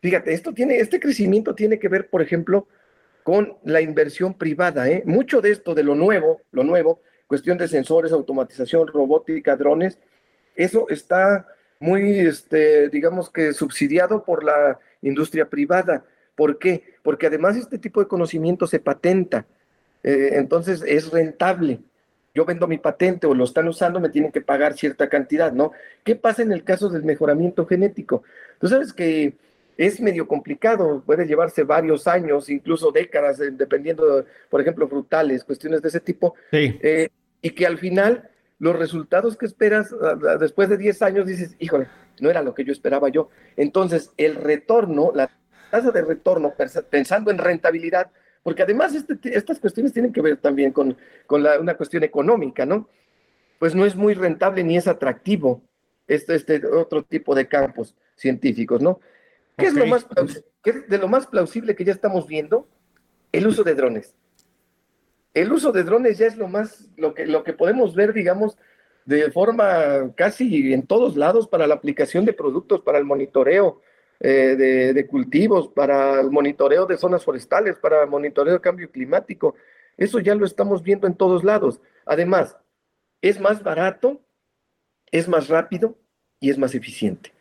fíjate, 0.00 0.32
esto 0.32 0.54
tiene, 0.54 0.78
este 0.78 1.00
crecimiento 1.00 1.54
tiene 1.54 1.78
que 1.78 1.88
ver, 1.88 2.08
por 2.08 2.22
ejemplo, 2.22 2.66
con 3.22 3.58
la 3.64 3.82
inversión 3.82 4.34
privada. 4.34 4.88
¿eh? 4.88 5.02
Mucho 5.04 5.42
de 5.42 5.50
esto, 5.50 5.74
de 5.74 5.82
lo 5.82 5.94
nuevo, 5.94 6.40
lo 6.52 6.64
nuevo, 6.64 7.00
cuestión 7.26 7.58
de 7.58 7.68
sensores, 7.68 8.12
automatización, 8.12 8.86
robótica, 8.86 9.56
drones, 9.56 9.98
eso 10.54 10.88
está 10.88 11.46
muy, 11.78 12.20
este, 12.20 12.88
digamos 12.88 13.28
que 13.30 13.52
subsidiado 13.52 14.24
por 14.24 14.44
la 14.44 14.78
industria 15.02 15.50
privada. 15.50 16.04
¿Por 16.34 16.58
qué? 16.58 16.94
Porque 17.02 17.26
además 17.26 17.56
este 17.56 17.78
tipo 17.78 18.00
de 18.00 18.08
conocimiento 18.08 18.66
se 18.66 18.78
patenta, 18.78 19.46
eh, 20.06 20.38
entonces 20.38 20.84
es 20.86 21.10
rentable. 21.10 21.80
Yo 22.32 22.44
vendo 22.44 22.68
mi 22.68 22.78
patente 22.78 23.26
o 23.26 23.34
lo 23.34 23.44
están 23.44 23.66
usando, 23.66 23.98
me 23.98 24.08
tienen 24.08 24.30
que 24.30 24.40
pagar 24.40 24.74
cierta 24.74 25.08
cantidad, 25.08 25.52
¿no? 25.52 25.72
¿Qué 26.04 26.14
pasa 26.14 26.42
en 26.42 26.52
el 26.52 26.62
caso 26.62 26.88
del 26.88 27.02
mejoramiento 27.02 27.66
genético? 27.66 28.22
Tú 28.60 28.68
sabes 28.68 28.92
que 28.92 29.34
es 29.76 30.00
medio 30.00 30.28
complicado, 30.28 31.02
puede 31.04 31.26
llevarse 31.26 31.64
varios 31.64 32.06
años, 32.06 32.48
incluso 32.48 32.92
décadas, 32.92 33.40
eh, 33.40 33.50
dependiendo, 33.50 34.24
por 34.48 34.60
ejemplo, 34.60 34.88
frutales, 34.88 35.42
cuestiones 35.42 35.82
de 35.82 35.88
ese 35.88 36.00
tipo, 36.00 36.34
sí. 36.52 36.78
Eh, 36.82 37.08
y 37.42 37.50
que 37.50 37.66
al 37.66 37.78
final 37.78 38.30
los 38.58 38.78
resultados 38.78 39.36
que 39.36 39.44
esperas 39.44 39.94
después 40.40 40.68
de 40.68 40.78
10 40.78 41.02
años 41.02 41.26
dices, 41.26 41.56
híjole, 41.58 41.88
no 42.20 42.30
era 42.30 42.42
lo 42.42 42.54
que 42.54 42.64
yo 42.64 42.72
esperaba 42.72 43.08
yo. 43.08 43.28
Entonces, 43.56 44.12
el 44.16 44.36
retorno, 44.36 45.12
la 45.14 45.30
tasa 45.70 45.90
de 45.90 46.02
retorno, 46.02 46.54
pensando 46.90 47.30
en 47.30 47.38
rentabilidad, 47.38 48.10
porque 48.46 48.62
además 48.62 48.94
este, 48.94 49.18
estas 49.36 49.58
cuestiones 49.58 49.92
tienen 49.92 50.12
que 50.12 50.20
ver 50.20 50.36
también 50.36 50.70
con, 50.70 50.96
con 51.26 51.44
una 51.44 51.76
cuestión 51.76 52.04
económica, 52.04 52.64
¿no? 52.64 52.88
Pues 53.58 53.74
no 53.74 53.84
es 53.84 53.96
muy 53.96 54.14
rentable 54.14 54.62
ni 54.62 54.76
es 54.76 54.86
atractivo 54.86 55.64
este, 56.06 56.36
este 56.36 56.64
otro 56.64 57.02
tipo 57.02 57.34
de 57.34 57.48
campos 57.48 57.96
científicos, 58.14 58.80
¿no? 58.80 59.00
¿Qué 59.56 59.66
es 59.66 59.74
lo 59.74 59.84
más 59.86 60.06
¿qué 60.62 60.70
es 60.70 60.88
de 60.88 60.96
lo 60.96 61.08
más 61.08 61.26
plausible 61.26 61.74
que 61.74 61.84
ya 61.84 61.92
estamos 61.92 62.28
viendo? 62.28 62.68
El 63.32 63.48
uso 63.48 63.64
de 63.64 63.74
drones. 63.74 64.14
El 65.34 65.52
uso 65.52 65.72
de 65.72 65.82
drones 65.82 66.16
ya 66.18 66.28
es 66.28 66.36
lo 66.36 66.46
más, 66.46 66.88
lo 66.96 67.14
que, 67.14 67.26
lo 67.26 67.42
que 67.42 67.52
podemos 67.52 67.96
ver, 67.96 68.12
digamos, 68.12 68.56
de 69.06 69.28
forma 69.32 70.14
casi 70.14 70.72
en 70.72 70.86
todos 70.86 71.16
lados 71.16 71.48
para 71.48 71.66
la 71.66 71.74
aplicación 71.74 72.24
de 72.24 72.32
productos, 72.32 72.82
para 72.82 72.98
el 72.98 73.06
monitoreo 73.06 73.80
eh, 74.20 74.92
de, 74.94 75.06
cultivos, 75.06 75.68
para 75.68 76.20
el 76.20 76.30
monitoreo 76.30 76.86
de 76.86 76.96
zonas 76.96 77.24
forestales, 77.24 77.76
para 77.76 78.02
el 78.02 78.10
monitoreo 78.10 78.54
de 78.54 78.60
cambio 78.60 78.90
climático. 78.90 79.54
Eso 79.96 80.20
ya 80.20 80.34
lo 80.34 80.46
estamos 80.46 80.82
viendo 80.82 81.06
en 81.06 81.14
todos 81.14 81.44
lados. 81.44 81.80
Además, 82.06 82.56
es 83.20 83.40
más 83.40 83.62
barato, 83.62 84.22
es 85.10 85.28
más 85.28 85.48
rápido 85.48 85.98
y 86.40 86.50
es 86.50 86.58
más 86.58 86.74
eficiente. 86.74 87.32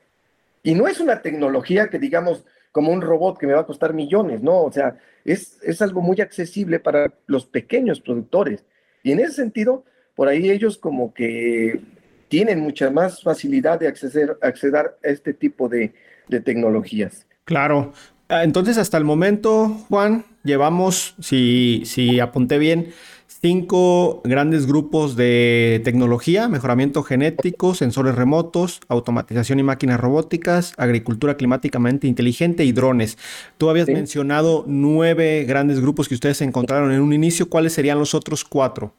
Y 0.63 0.75
no 0.75 0.87
es 0.87 0.99
una 0.99 1.21
tecnología 1.21 1.89
que 1.89 1.99
digamos 1.99 2.45
como 2.71 2.91
un 2.91 3.01
robot 3.01 3.37
que 3.37 3.47
me 3.47 3.53
va 3.53 3.61
a 3.61 3.65
costar 3.65 3.93
millones, 3.93 4.41
no, 4.41 4.63
o 4.63 4.71
sea, 4.71 4.97
es, 5.23 5.59
es 5.63 5.81
algo 5.81 6.01
muy 6.01 6.19
accesible 6.19 6.79
para 6.79 7.13
los 7.25 7.45
pequeños 7.45 8.01
productores. 8.01 8.65
Y 9.01 9.13
en 9.13 9.19
ese 9.21 9.31
sentido, 9.31 9.85
por 10.13 10.27
ahí 10.27 10.49
ellos 10.49 10.77
como 10.77 11.13
que 11.13 11.79
tienen 12.27 12.59
mucha 12.59 12.89
más 12.89 13.23
facilidad 13.23 13.79
de 13.79 13.87
acceder, 13.87 14.37
acceder 14.41 14.75
a 14.77 15.07
este 15.07 15.33
tipo 15.33 15.69
de, 15.69 15.93
tecnologías. 16.27 17.25
Claro. 17.45 17.93
Ah, 18.27 18.43
entonces, 18.43 18.77
hasta 18.77 18.97
el 18.97 19.03
momento, 19.03 19.67
Juan, 19.89 20.25
llevamos, 20.43 21.15
si, 21.19 21.83
si 21.85 22.19
apunté 22.19 22.57
bien, 22.57 22.87
cinco 23.27 24.21
grandes 24.23 24.65
grupos 24.65 25.15
de 25.15 25.79
tecnología, 25.83 26.47
mejoramiento 26.47 27.03
genético, 27.03 27.75
sensores 27.75 28.15
remotos, 28.15 28.79
automatización 28.87 29.59
y 29.59 29.63
máquinas 29.63 29.99
robóticas, 29.99 30.73
agricultura 30.77 31.37
climáticamente 31.37 32.07
inteligente 32.07 32.65
y 32.65 32.71
drones. 32.71 33.19
Tú 33.59 33.69
habías 33.69 33.87
mencionado 33.87 34.63
nueve 34.65 35.43
grandes 35.47 35.79
grupos 35.79 36.07
que 36.07 36.15
ustedes 36.15 36.41
encontraron 36.41 36.91
en 36.91 37.01
un 37.01 37.13
inicio. 37.13 37.47
¿Cuáles 37.47 37.73
serían 37.73 37.99
los 37.99 38.15
otros 38.15 38.43
cuatro? 38.43 38.95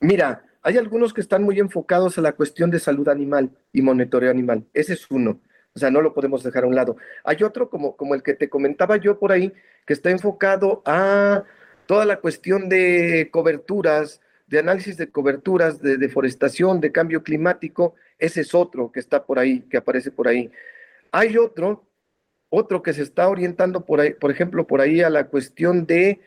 Mira, 0.00 0.42
hay 0.62 0.76
algunos 0.78 1.14
que 1.14 1.20
están 1.20 1.44
muy 1.44 1.60
enfocados 1.60 2.18
a 2.18 2.22
la 2.22 2.32
cuestión 2.32 2.70
de 2.70 2.80
salud 2.80 3.08
animal 3.08 3.50
y 3.72 3.82
monitoreo 3.82 4.30
animal. 4.30 4.64
Ese 4.74 4.94
es 4.94 5.06
uno. 5.10 5.38
O 5.74 5.78
sea, 5.78 5.90
no 5.90 6.00
lo 6.00 6.14
podemos 6.14 6.42
dejar 6.42 6.64
a 6.64 6.66
un 6.68 6.74
lado. 6.74 6.96
Hay 7.24 7.42
otro 7.42 7.68
como, 7.68 7.96
como 7.96 8.14
el 8.14 8.22
que 8.22 8.34
te 8.34 8.48
comentaba 8.48 8.96
yo 8.96 9.18
por 9.18 9.32
ahí, 9.32 9.52
que 9.86 9.92
está 9.92 10.10
enfocado 10.10 10.82
a 10.86 11.44
toda 11.86 12.04
la 12.04 12.20
cuestión 12.20 12.68
de 12.68 13.28
coberturas, 13.32 14.20
de 14.46 14.58
análisis 14.60 14.96
de 14.96 15.10
coberturas, 15.10 15.80
de 15.80 15.96
deforestación, 15.96 16.80
de 16.80 16.92
cambio 16.92 17.22
climático. 17.22 17.94
Ese 18.18 18.42
es 18.42 18.54
otro 18.54 18.92
que 18.92 19.00
está 19.00 19.24
por 19.24 19.38
ahí, 19.38 19.60
que 19.62 19.78
aparece 19.78 20.10
por 20.10 20.28
ahí. 20.28 20.50
Hay 21.10 21.36
otro, 21.36 21.84
otro 22.50 22.82
que 22.82 22.92
se 22.92 23.02
está 23.02 23.28
orientando 23.28 23.84
por 23.84 24.00
ahí, 24.00 24.14
por 24.14 24.30
ejemplo, 24.30 24.66
por 24.66 24.80
ahí 24.80 25.00
a 25.00 25.10
la 25.10 25.26
cuestión 25.26 25.86
de 25.86 26.20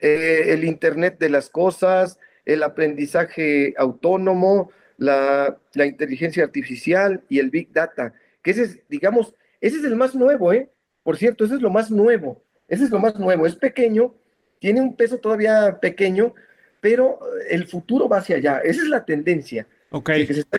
eh, 0.00 0.44
el 0.48 0.64
Internet 0.64 1.18
de 1.18 1.28
las 1.28 1.50
cosas, 1.50 2.18
el 2.44 2.62
aprendizaje 2.62 3.74
autónomo, 3.76 4.70
la, 4.98 5.58
inteligencia 5.74 6.44
artificial 6.44 7.22
y 7.28 7.38
el 7.38 7.50
Big 7.50 7.72
Data, 7.72 8.14
que 8.46 8.52
ese 8.52 8.62
es, 8.62 8.78
digamos, 8.88 9.34
ese 9.60 9.78
es 9.78 9.84
el 9.84 9.96
más 9.96 10.14
nuevo, 10.14 10.52
¿eh? 10.52 10.70
Por 11.02 11.16
cierto, 11.16 11.44
ese 11.44 11.56
es 11.56 11.60
lo 11.60 11.68
más 11.68 11.90
nuevo, 11.90 12.44
ese 12.68 12.84
es 12.84 12.90
lo 12.90 13.00
más 13.00 13.18
nuevo, 13.18 13.44
es 13.44 13.56
pequeño, 13.56 14.14
tiene 14.60 14.80
un 14.80 14.94
peso 14.94 15.18
todavía 15.18 15.80
pequeño, 15.80 16.32
pero 16.80 17.18
el 17.50 17.66
futuro 17.66 18.08
va 18.08 18.18
hacia 18.18 18.36
allá, 18.36 18.60
esa 18.60 18.82
es 18.82 18.88
la 18.88 19.04
tendencia. 19.04 19.66
Ok. 19.90 20.10
Que 20.12 20.34
se 20.34 20.40
está 20.40 20.58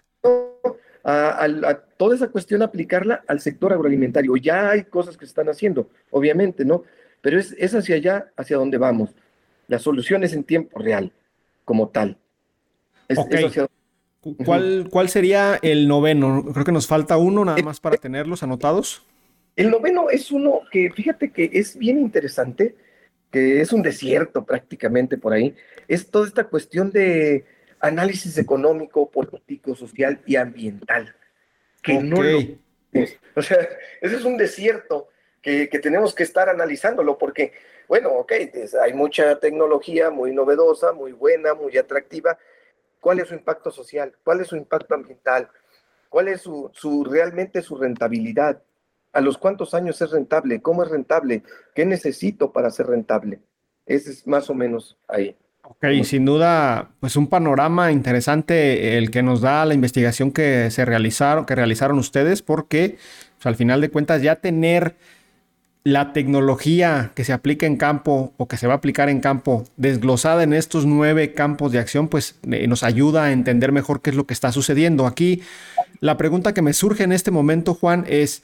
a, 1.06 1.80
toda 1.96 2.14
esa 2.14 2.28
cuestión 2.28 2.62
aplicarla 2.62 3.24
al 3.26 3.40
sector 3.40 3.72
agroalimentario. 3.72 4.36
Ya 4.36 4.72
hay 4.72 4.84
cosas 4.84 5.16
que 5.16 5.26
se 5.26 5.30
están 5.30 5.48
haciendo, 5.48 5.90
obviamente, 6.12 6.66
¿no? 6.66 6.84
Pero 7.22 7.40
es, 7.40 7.56
es 7.58 7.74
hacia 7.74 7.96
allá, 7.96 8.34
hacia 8.36 8.58
donde 8.58 8.78
vamos. 8.78 9.12
Las 9.70 9.82
soluciones 9.82 10.34
en 10.34 10.44
tiempo 10.44 10.78
real 10.78 11.14
como 11.64 11.88
tal. 11.88 12.18
¿Cuál, 14.22 14.88
¿Cuál 14.90 15.10
sería 15.10 15.60
el 15.62 15.88
noveno? 15.88 16.44
Creo 16.52 16.66
que 16.66 16.72
nos 16.72 16.88
falta 16.88 17.18
uno 17.18 17.46
nada 17.46 17.62
más 17.62 17.80
para 17.80 17.98
tenerlos 17.98 18.44
anotados. 18.44 19.06
El 19.56 19.72
noveno 19.72 20.10
es 20.10 20.32
uno 20.32 20.62
que, 20.72 20.92
fíjate 20.92 21.32
que 21.32 21.50
es 21.54 21.78
bien 21.78 22.00
interesante, 22.00 22.76
que 23.32 23.62
es 23.62 23.72
un 23.72 23.82
desierto 23.82 24.46
prácticamente 24.46 25.18
por 25.18 25.34
ahí. 25.34 25.56
Es 25.88 26.10
toda 26.10 26.28
esta 26.28 26.44
cuestión 26.46 26.92
de 26.92 27.46
análisis 27.80 28.38
económico, 28.38 29.10
político, 29.10 29.76
social 29.76 30.20
y 30.26 30.36
ambiental. 30.36 31.16
Que 31.82 32.02
no 32.02 32.22
lo, 32.22 32.40
o 33.36 33.42
sea, 33.42 33.58
ese 34.02 34.16
es 34.16 34.26
un 34.26 34.38
desierto 34.38 35.10
que, 35.42 35.70
que 35.70 35.80
tenemos 35.80 36.14
que 36.14 36.24
estar 36.24 36.50
analizándolo 36.50 37.18
porque 37.18 37.54
bueno, 37.88 38.10
ok, 38.12 38.34
hay 38.84 38.94
mucha 38.94 39.40
tecnología 39.40 40.10
muy 40.10 40.34
novedosa, 40.34 40.92
muy 40.92 41.14
buena, 41.14 41.54
muy 41.54 41.78
atractiva. 41.78 42.38
¿Cuál 43.00 43.20
es 43.20 43.30
su 43.30 43.36
impacto 43.36 43.72
social? 43.72 44.14
¿Cuál 44.24 44.42
es 44.42 44.48
su 44.48 44.56
impacto 44.56 44.96
ambiental? 44.96 45.50
¿Cuál 46.10 46.28
es 46.30 46.42
su, 46.42 47.08
realmente 47.10 47.62
su 47.62 47.78
rentabilidad? 47.78 48.62
¿A 49.14 49.22
los 49.22 49.38
cuántos 49.38 49.74
años 49.74 50.02
es 50.02 50.12
rentable? 50.12 50.62
¿Cómo 50.62 50.84
es 50.84 50.90
rentable? 50.90 51.44
¿Qué 51.74 51.86
necesito 51.86 52.52
para 52.52 52.70
ser 52.70 52.88
rentable? 52.88 53.40
Ese 53.86 54.12
es 54.12 54.28
más 54.28 54.50
o 54.50 54.54
menos 54.54 54.98
ahí. 55.08 55.36
Ok, 55.64 55.86
sin 56.04 56.24
duda, 56.24 56.92
pues 57.02 57.18
un 57.18 57.28
panorama 57.28 57.92
interesante 57.92 58.98
el 58.98 59.12
que 59.12 59.22
nos 59.22 59.42
da 59.42 59.66
la 59.66 59.74
investigación 59.74 60.32
que 60.32 60.72
se 60.72 60.86
realizaron, 60.86 61.46
que 61.46 61.56
realizaron 61.56 62.00
ustedes, 62.00 62.42
porque 62.42 62.98
pues, 63.36 63.46
al 63.46 63.56
final 63.56 63.82
de 63.82 63.90
cuentas 63.90 64.22
ya 64.22 64.38
tener 64.38 64.96
la 65.88 66.12
tecnología 66.12 67.12
que 67.16 67.24
se 67.24 67.32
aplica 67.32 67.66
en 67.66 67.78
campo 67.78 68.34
o 68.36 68.50
que 68.50 68.58
se 68.58 68.68
va 68.68 68.74
a 68.74 68.76
aplicar 68.76 69.08
en 69.08 69.22
campo, 69.22 69.64
desglosada 69.78 70.44
en 70.44 70.52
estos 70.52 70.86
nueve 70.86 71.34
campos 71.34 71.72
de 71.72 71.80
acción, 71.80 72.10
pues 72.10 72.36
eh, 72.52 72.68
nos 72.68 72.84
ayuda 72.84 73.24
a 73.24 73.32
entender 73.32 73.72
mejor 73.72 74.02
qué 74.02 74.10
es 74.10 74.18
lo 74.18 74.28
que 74.28 74.34
está 74.34 74.52
sucediendo. 74.52 75.08
Aquí, 75.08 75.44
la 76.02 76.18
pregunta 76.18 76.54
que 76.54 76.62
me 76.62 76.74
surge 76.74 77.06
en 77.06 77.14
este 77.14 77.32
momento, 77.32 77.74
Juan, 77.74 78.04
es, 78.10 78.44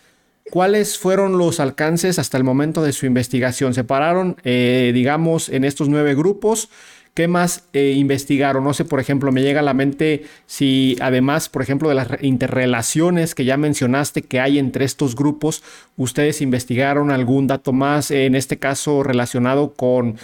¿cuáles 0.52 0.98
fueron 0.98 1.38
los 1.38 1.60
alcances 1.60 2.18
hasta 2.18 2.38
el 2.38 2.46
momento 2.46 2.82
de 2.82 2.94
su 2.94 3.06
investigación? 3.06 3.74
¿Separaron, 3.74 4.38
eh, 4.46 4.92
digamos, 4.94 5.50
en 5.50 5.66
estos 5.66 5.90
nueve 5.90 6.16
grupos? 6.16 6.70
¿Qué 7.14 7.28
más 7.28 7.68
eh, 7.74 7.94
investigaron? 7.96 8.64
No 8.64 8.74
sé, 8.74 8.86
por 8.86 9.00
ejemplo, 9.00 9.32
me 9.32 9.44
llega 9.44 9.60
a 9.60 9.64
la 9.64 9.76
mente 9.76 10.24
si 10.48 10.98
además, 11.00 11.48
por 11.48 11.62
ejemplo, 11.62 11.88
de 11.88 11.96
las 11.96 12.08
interrelaciones 12.24 13.36
que 13.36 13.46
ya 13.46 13.56
mencionaste 13.56 14.24
que 14.24 14.40
hay 14.40 14.58
entre 14.58 14.84
estos 14.84 15.16
grupos, 15.16 15.64
ustedes 15.96 16.42
investigaron 16.42 17.12
algún 17.12 17.46
dato 17.46 17.72
más, 17.72 18.10
en 18.10 18.34
este 18.34 18.58
caso 18.58 19.04
relacionado 19.04 19.74
con 19.74 20.18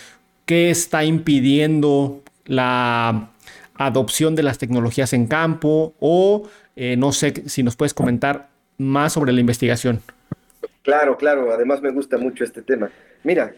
qué 0.46 0.72
está 0.72 1.04
impidiendo 1.04 2.24
la 2.46 3.30
adopción 3.76 4.34
de 4.34 4.42
las 4.42 4.58
tecnologías 4.58 5.14
en 5.14 5.28
campo 5.28 5.94
o 6.00 6.50
eh, 6.76 6.96
no 6.98 7.12
sé 7.12 7.48
si 7.48 7.62
nos 7.62 7.76
puedes 7.76 7.94
comentar 7.94 8.50
más 8.80 9.14
sobre 9.14 9.32
la 9.32 9.42
investigación. 9.42 10.02
Claro, 10.82 11.18
claro, 11.18 11.52
además 11.52 11.84
me 11.84 11.92
gusta 11.92 12.18
mucho 12.18 12.44
este 12.44 12.64
tema. 12.64 12.90
Mira, 13.24 13.54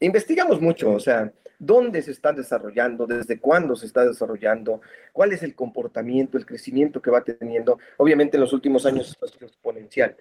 investigamos 0.00 0.62
mucho, 0.62 0.92
o 0.92 1.00
sea, 1.00 1.30
dónde 1.60 2.00
se 2.02 2.10
están 2.10 2.34
desarrollando, 2.34 3.06
desde 3.06 3.38
cuándo 3.38 3.76
se 3.76 3.86
está 3.86 4.04
desarrollando, 4.04 4.80
cuál 5.12 5.32
es 5.32 5.42
el 5.44 5.54
comportamiento, 5.54 6.38
el 6.38 6.46
crecimiento 6.46 7.00
que 7.00 7.10
va 7.10 7.22
teniendo. 7.22 7.78
Obviamente 7.98 8.36
en 8.36 8.40
los 8.40 8.52
últimos 8.52 8.86
años 8.86 9.16
es 9.22 9.42
exponencial. 9.42 10.16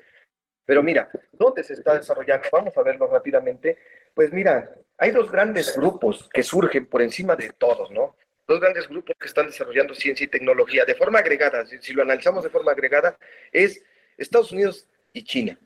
Pero 0.66 0.84
mira, 0.84 1.10
¿dónde 1.32 1.64
se 1.64 1.74
está 1.74 1.96
desarrollando? 1.96 2.48
Vamos 2.52 2.78
a 2.78 2.84
verlo 2.84 3.08
rápidamente. 3.08 3.78
Pues 4.14 4.32
mira, 4.32 4.70
hay 4.98 5.12
dos 5.12 5.32
grandes 5.32 5.76
grupos 5.76 6.30
que 6.32 6.44
surgen 6.44 6.86
por 6.86 7.02
encima 7.02 7.36
de 7.36 7.50
todos, 7.58 7.90
¿no? 7.90 8.18
Dos 8.46 8.60
grandes 8.60 8.88
grupos 8.88 9.16
que 9.18 9.28
están 9.28 9.48
desarrollando 9.48 9.96
ciencia 9.96 10.26
y 10.26 10.28
tecnología 10.28 10.84
de 10.84 10.96
forma 10.96 11.20
agregada. 11.20 11.66
Si, 11.66 11.94
lo 11.94 12.04
analizamos 12.04 12.44
de 12.44 12.50
forma 12.50 12.74
agregada, 12.74 13.18
es 13.52 13.82
Estados 14.18 14.52
Unidos 14.52 14.88
y 15.14 15.24
China. 15.24 15.58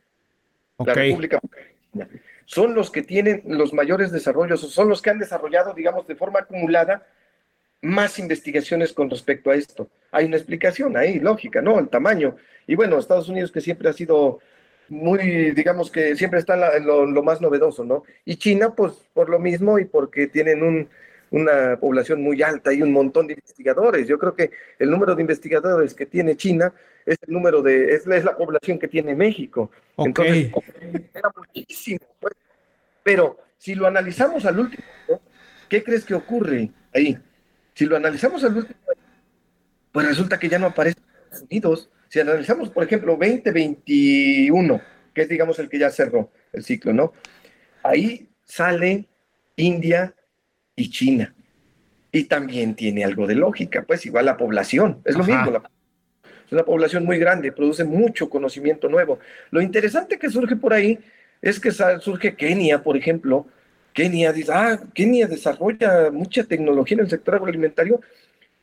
La 0.77 0.93
República 0.93 1.39
China 1.91 2.07
son 2.45 2.73
los 2.73 2.91
que 2.91 3.01
tienen 3.01 3.43
los 3.45 3.73
mayores 3.73 4.11
desarrollos, 4.11 4.61
son 4.61 4.89
los 4.89 5.01
que 5.01 5.09
han 5.09 5.19
desarrollado, 5.19 5.73
digamos, 5.73 6.07
de 6.07 6.15
forma 6.15 6.39
acumulada 6.39 7.05
más 7.81 8.17
investigaciones 8.17 8.93
con 8.93 9.09
respecto 9.09 9.51
a 9.51 9.55
esto. 9.55 9.89
Hay 10.11 10.25
una 10.25 10.37
explicación 10.37 10.95
ahí, 10.95 11.19
lógica, 11.19 11.61
¿no? 11.61 11.79
El 11.79 11.89
tamaño. 11.89 12.37
Y 12.65 12.75
bueno, 12.75 12.97
Estados 12.97 13.29
Unidos 13.29 13.51
que 13.51 13.61
siempre 13.61 13.89
ha 13.89 13.93
sido 13.93 14.39
muy, 14.89 15.51
digamos 15.51 15.91
que 15.91 16.15
siempre 16.15 16.39
está 16.39 16.77
en 16.77 16.85
lo, 16.85 17.23
más 17.23 17.41
novedoso, 17.41 17.83
¿no? 17.83 18.03
Y 18.25 18.37
China, 18.37 18.73
pues 18.75 18.93
por 19.13 19.29
lo 19.29 19.39
mismo 19.39 19.79
y 19.79 19.85
porque 19.85 20.27
tienen 20.27 20.87
una 21.31 21.77
población 21.77 22.21
muy 22.21 22.41
alta 22.41 22.73
y 22.73 22.81
un 22.81 22.93
montón 22.93 23.27
de 23.27 23.33
investigadores. 23.33 24.07
Yo 24.07 24.17
creo 24.17 24.33
que 24.33 24.51
el 24.79 24.89
número 24.89 25.15
de 25.15 25.21
investigadores 25.21 25.93
que 25.93 26.05
tiene 26.05 26.37
China 26.37 26.73
es 27.05 27.17
el 27.25 27.33
número 27.33 27.61
de, 27.61 27.95
es, 27.95 28.05
la 28.05 28.35
población 28.35 28.79
que 28.79 28.87
tiene 28.87 29.15
México. 29.15 29.71
Entonces, 29.97 30.51
era 31.13 31.31
muchísimo. 31.35 31.99
Pues. 32.19 32.33
Pero 33.03 33.37
si 33.57 33.75
lo 33.75 33.87
analizamos 33.87 34.45
al 34.45 34.59
último, 34.59 34.83
¿qué 35.69 35.83
crees 35.83 36.05
que 36.05 36.13
ocurre 36.13 36.71
ahí? 36.93 37.17
Si 37.73 37.85
lo 37.85 37.95
analizamos 37.95 38.43
al 38.43 38.55
último, 38.55 38.79
pues 39.91 40.07
resulta 40.07 40.39
que 40.39 40.49
ya 40.49 40.59
no 40.59 40.67
aparece 40.67 40.99
Estados 40.99 41.43
Unidos. 41.49 41.89
Si 42.07 42.19
analizamos, 42.19 42.69
por 42.69 42.83
ejemplo, 42.83 43.17
2021, 43.19 44.81
que 45.13 45.21
es, 45.21 45.29
digamos, 45.29 45.59
el 45.59 45.69
que 45.69 45.79
ya 45.79 45.89
cerró 45.89 46.31
el 46.51 46.63
ciclo, 46.63 46.93
¿no? 46.93 47.13
Ahí 47.83 48.29
sale 48.45 49.07
India 49.55 50.13
y 50.75 50.89
China. 50.89 51.33
Y 52.11 52.25
también 52.25 52.75
tiene 52.75 53.03
algo 53.03 53.25
de 53.25 53.35
lógica, 53.35 53.83
pues 53.87 54.05
igual 54.05 54.25
la 54.25 54.37
población, 54.37 55.01
es 55.03 55.15
lo 55.15 55.23
mismo, 55.23 55.49
la 55.49 55.63
es 56.45 56.51
una 56.51 56.63
población 56.63 57.05
muy 57.05 57.17
grande, 57.17 57.51
produce 57.51 57.83
mucho 57.83 58.29
conocimiento 58.29 58.89
nuevo. 58.89 59.19
Lo 59.51 59.61
interesante 59.61 60.17
que 60.17 60.29
surge 60.29 60.55
por 60.55 60.73
ahí 60.73 60.99
es 61.41 61.59
que 61.59 61.71
surge 61.71 62.35
Kenia, 62.35 62.81
por 62.83 62.97
ejemplo. 62.97 63.45
Kenia 63.93 64.31
dice, 64.31 64.51
ah, 64.53 64.79
Kenia 64.93 65.27
desarrolla 65.27 66.09
mucha 66.11 66.43
tecnología 66.43 66.95
en 66.95 67.01
el 67.01 67.09
sector 67.09 67.35
agroalimentario, 67.35 68.01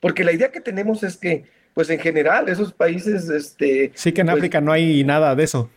porque 0.01 0.25
la 0.25 0.33
idea 0.33 0.51
que 0.51 0.61
tenemos 0.61 1.03
es 1.03 1.17
que, 1.17 1.45
pues 1.75 1.91
en 1.91 2.01
general, 2.01 2.49
esos 2.49 2.73
países... 2.73 3.29
Este, 3.29 3.93
sí 3.95 4.13
que 4.13 4.23
en 4.23 4.29
pues 4.29 4.39
África 4.39 4.61
no 4.61 4.73
hay 4.73 5.05
nada 5.05 5.35
de 5.35 5.45
eso. 5.45 5.71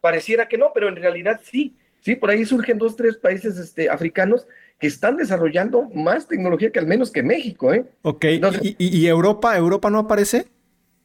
Pareciera 0.00 0.48
que 0.48 0.58
no, 0.58 0.72
pero 0.74 0.88
en 0.88 0.96
realidad 0.96 1.40
sí. 1.44 1.76
Sí, 2.00 2.16
por 2.16 2.30
ahí 2.30 2.44
surgen 2.44 2.78
dos, 2.78 2.96
tres 2.96 3.16
países 3.16 3.56
este, 3.58 3.88
africanos 3.88 4.46
que 4.80 4.88
están 4.88 5.16
desarrollando 5.16 5.88
más 5.94 6.26
tecnología 6.26 6.72
que 6.72 6.80
al 6.80 6.88
menos 6.88 7.12
que 7.12 7.22
México, 7.22 7.72
¿eh? 7.72 7.84
Ok, 8.02 8.24
¿Y, 8.24 8.76
y, 8.78 9.06
Europa? 9.06 9.56
¿Europa 9.56 9.88
no 9.88 10.00
aparece? 10.00 10.46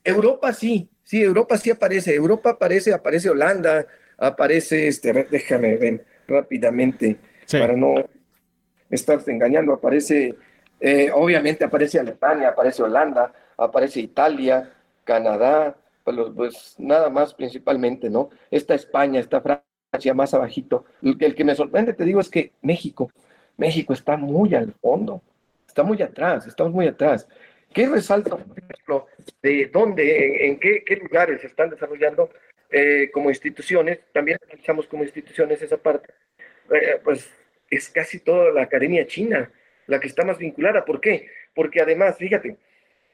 Europa 0.07 0.53
sí, 0.53 0.89
sí, 1.03 1.21
Europa 1.21 1.57
sí 1.57 1.69
aparece. 1.69 2.15
Europa 2.15 2.51
aparece, 2.51 2.93
aparece 2.93 3.29
Holanda, 3.29 3.85
aparece, 4.17 4.87
este, 4.87 5.13
déjame 5.29 5.75
ver 5.77 6.05
rápidamente 6.27 7.17
para 7.51 7.75
no 7.75 7.95
estarte 8.89 9.31
engañando. 9.31 9.73
Aparece, 9.73 10.35
eh, 10.79 11.11
obviamente 11.13 11.63
aparece 11.63 11.99
Alemania, 11.99 12.49
aparece 12.49 12.83
Holanda, 12.83 13.33
aparece 13.57 13.99
Italia, 13.99 14.73
Canadá, 15.03 15.75
pues, 16.03 16.17
pues, 16.35 16.75
nada 16.77 17.09
más 17.09 17.33
principalmente, 17.33 18.09
¿no? 18.09 18.29
Está 18.49 18.75
España, 18.75 19.19
está 19.19 19.41
Francia 19.41 20.13
más 20.13 20.33
abajito. 20.33 20.85
El, 21.01 21.17
el 21.19 21.35
que 21.35 21.43
me 21.43 21.55
sorprende, 21.55 21.93
te 21.93 22.05
digo, 22.05 22.21
es 22.21 22.29
que 22.29 22.53
México, 22.61 23.11
México 23.57 23.93
está 23.93 24.15
muy 24.17 24.53
al 24.55 24.73
fondo, 24.73 25.21
está 25.67 25.83
muy 25.83 26.01
atrás, 26.01 26.47
estamos 26.47 26.73
muy 26.73 26.87
atrás. 26.87 27.27
¿Qué 27.77 27.87
resalta, 27.87 28.31
por 28.31 28.57
ejemplo, 28.57 29.05
de 29.43 29.67
dónde, 29.71 30.47
en, 30.47 30.59
qué, 30.59 30.99
lugares 30.99 31.41
se 31.41 31.45
están 31.45 31.69
desarrollando 31.69 32.31
eh, 32.71 33.11
como 33.13 33.29
instituciones? 33.29 33.99
También 34.11 34.39
analizamos 34.43 34.87
como 34.87 35.03
instituciones 35.03 35.61
esa 35.61 35.77
parte. 35.77 36.11
Eh, 36.73 36.99
pues 37.03 37.29
es 37.69 37.87
casi 37.89 38.17
toda 38.17 38.51
la 38.51 38.63
academia 38.63 39.05
china 39.05 39.51
la 39.85 39.99
que 39.99 40.07
está 40.07 40.25
más 40.25 40.39
vinculada. 40.39 40.85
¿Por 40.85 40.99
qué? 40.99 41.29
Porque 41.53 41.79
además, 41.79 42.17
fíjate, 42.17 42.57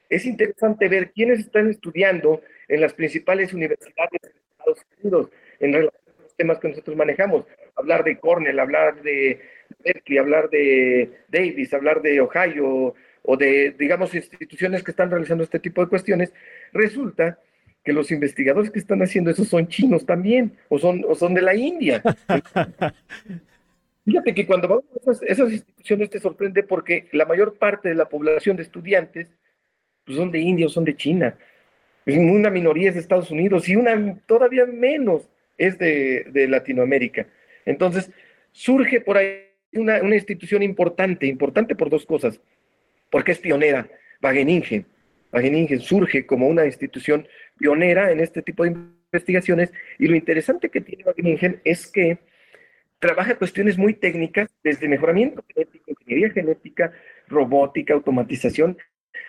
es 0.07 0.25
interesante 0.25 0.87
ver 0.87 1.11
quiénes 1.11 1.39
están 1.39 1.69
estudiando 1.69 2.41
en 2.69 2.79
las 2.79 2.93
principales 2.93 3.51
universidades 3.53 4.21
de 4.21 4.29
Estados 4.29 4.85
Unidos 5.01 5.29
en 5.59 5.73
relación 5.73 6.03
a 6.17 6.21
los 6.21 6.35
temas 6.37 6.59
que 6.59 6.69
nosotros 6.69 6.95
manejamos. 6.95 7.45
Hablar 7.75 8.05
de 8.05 8.17
Cornell, 8.17 8.59
hablar 8.61 9.01
de 9.01 9.41
Berkeley, 9.83 10.19
hablar 10.19 10.49
de 10.49 11.09
Davis, 11.27 11.73
hablar 11.73 12.01
de 12.01 12.21
Ohio, 12.21 12.95
o 13.23 13.37
de, 13.37 13.71
digamos, 13.71 14.13
instituciones 14.13 14.83
que 14.83 14.91
están 14.91 15.09
realizando 15.09 15.43
este 15.43 15.59
tipo 15.59 15.81
de 15.81 15.87
cuestiones, 15.87 16.33
resulta 16.73 17.39
que 17.83 17.93
los 17.93 18.11
investigadores 18.11 18.69
que 18.69 18.79
están 18.79 19.01
haciendo 19.01 19.31
eso 19.31 19.43
son 19.43 19.67
chinos 19.67 20.05
también, 20.05 20.53
o 20.69 20.77
son, 20.77 21.03
o 21.07 21.15
son 21.15 21.33
de 21.33 21.41
la 21.41 21.55
India. 21.55 22.01
Fíjate 24.05 24.35
que 24.35 24.45
cuando 24.45 24.67
vamos 24.67 24.85
a 25.07 25.25
esas, 25.25 25.51
instituciones 25.51 26.09
te 26.09 26.19
sorprende 26.19 26.63
porque 26.63 27.07
la 27.13 27.25
mayor 27.25 27.57
parte 27.57 27.89
de 27.89 27.95
la 27.95 28.09
población 28.09 28.57
de 28.57 28.63
estudiantes 28.63 29.29
pues 30.05 30.17
son 30.17 30.31
de 30.31 30.39
India 30.39 30.65
o 30.65 30.69
son 30.69 30.83
de 30.83 30.95
China. 30.97 31.37
Una 32.05 32.49
minoría 32.49 32.89
es 32.89 32.95
de 32.95 33.01
Estados 33.01 33.31
Unidos 33.31 33.69
y 33.69 33.77
una 33.77 34.17
todavía 34.25 34.65
menos 34.65 35.29
es 35.57 35.77
de, 35.79 36.25
de 36.31 36.49
Latinoamérica. 36.49 37.27
Entonces, 37.65 38.11
surge 38.51 38.99
por 38.99 39.15
ahí 39.15 39.45
una, 39.71 40.01
una 40.01 40.15
institución 40.15 40.61
importante, 40.63 41.25
importante 41.27 41.75
por 41.75 41.89
dos 41.89 42.05
cosas 42.05 42.41
porque 43.13 43.33
es 43.33 43.37
pionera. 43.37 43.87
Wageningen. 44.23 44.87
Wageningen 45.31 45.79
surge 45.79 46.25
como 46.25 46.47
una 46.47 46.65
institución 46.65 47.27
pionera 47.59 48.11
en 48.11 48.19
este 48.19 48.41
tipo 48.41 48.63
de 48.63 48.71
investigaciones 48.71 49.71
y 49.99 50.07
lo 50.07 50.15
interesante 50.15 50.69
que 50.69 50.81
tiene 50.81 51.03
Wageningen 51.03 51.61
es 51.63 51.85
que 51.85 52.17
trabaja 52.97 53.35
cuestiones 53.35 53.77
muy 53.77 53.93
técnicas, 53.93 54.49
desde 54.63 54.87
mejoramiento 54.87 55.43
genético, 55.47 55.91
ingeniería 55.91 56.31
genética, 56.31 56.91
robótica, 57.27 57.93
automatización, 57.93 58.79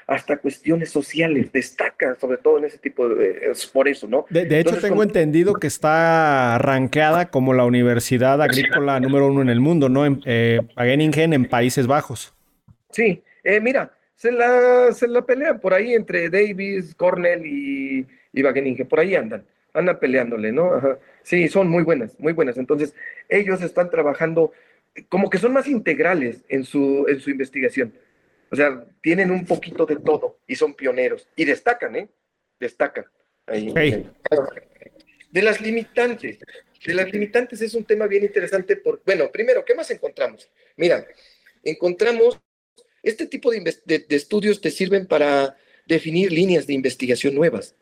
hasta 0.06 0.38
cuestiones 0.38 0.88
sociales, 0.88 1.52
destaca 1.52 2.14
sobre 2.14 2.38
todo 2.38 2.56
en 2.56 2.64
ese 2.64 2.78
tipo 2.78 3.06
de... 3.10 3.50
Es 3.50 3.66
por 3.66 3.86
eso, 3.86 4.08
¿no? 4.08 4.24
De, 4.30 4.60
hecho, 4.60 4.78
tengo 4.78 5.02
entendido 5.02 5.52
que 5.54 5.66
está 5.66 6.54
arrancada 6.54 7.28
como 7.28 7.52
la 7.52 7.66
universidad 7.66 8.40
agrícola 8.40 8.98
número 8.98 9.26
uno 9.26 9.42
en 9.42 9.50
el 9.50 9.60
mundo, 9.60 9.90
¿no? 9.90 10.06
En, 10.06 10.22
eh, 10.24 10.62
en 10.78 11.44
Países 11.44 11.86
Bajos. 11.86 12.34
Sí, 12.90 13.22
eh, 13.44 13.60
mira, 13.60 13.96
se 14.16 14.32
la, 14.32 14.92
se 14.92 15.06
la 15.06 15.24
pelean 15.24 15.60
por 15.60 15.74
ahí 15.74 15.94
entre 15.94 16.30
Davis, 16.30 16.94
Cornell 16.94 17.44
y, 17.46 18.06
y 18.32 18.42
Wageningen, 18.42 18.88
por 18.88 19.00
ahí 19.00 19.14
andan, 19.14 19.46
andan 19.72 19.98
peleándole, 19.98 20.50
¿no? 20.52 20.98
Sí, 21.22 21.48
son 21.48 21.68
muy 21.68 21.82
buenas, 21.82 22.18
muy 22.18 22.32
buenas. 22.32 22.56
Entonces, 22.58 22.94
ellos 23.28 23.62
están 23.62 23.90
trabajando 23.90 24.52
como 25.08 25.28
que 25.30 25.38
son 25.38 25.52
más 25.52 25.66
integrales 25.66 26.44
en 26.48 26.64
su, 26.64 27.06
en 27.08 27.20
su 27.20 27.30
investigación. 27.30 27.92
O 28.50 28.56
sea, 28.56 28.84
tienen 29.00 29.30
un 29.30 29.44
poquito 29.44 29.86
de 29.86 29.96
todo 29.96 30.38
y 30.46 30.54
son 30.54 30.74
pioneros. 30.74 31.26
Y 31.34 31.44
destacan, 31.44 31.96
¿eh? 31.96 32.08
Destacan. 32.60 33.04
Ahí, 33.46 33.72
de 35.30 35.42
las 35.42 35.60
limitantes. 35.60 36.38
De 36.86 36.94
las 36.94 37.12
limitantes 37.12 37.60
es 37.60 37.74
un 37.74 37.84
tema 37.84 38.06
bien 38.06 38.22
interesante. 38.22 38.76
Por, 38.76 39.02
bueno, 39.04 39.30
primero, 39.32 39.64
¿qué 39.64 39.74
más 39.74 39.90
encontramos? 39.90 40.48
Mira, 40.76 41.04
encontramos, 41.64 42.40
este 43.04 43.26
tipo 43.26 43.50
de, 43.50 43.60
de 43.84 44.16
estudios 44.16 44.60
te 44.60 44.70
sirven 44.70 45.06
para 45.06 45.56
definir 45.86 46.32
líneas 46.32 46.66
de 46.66 46.74
investigación 46.74 47.34
nuevas. 47.34 47.74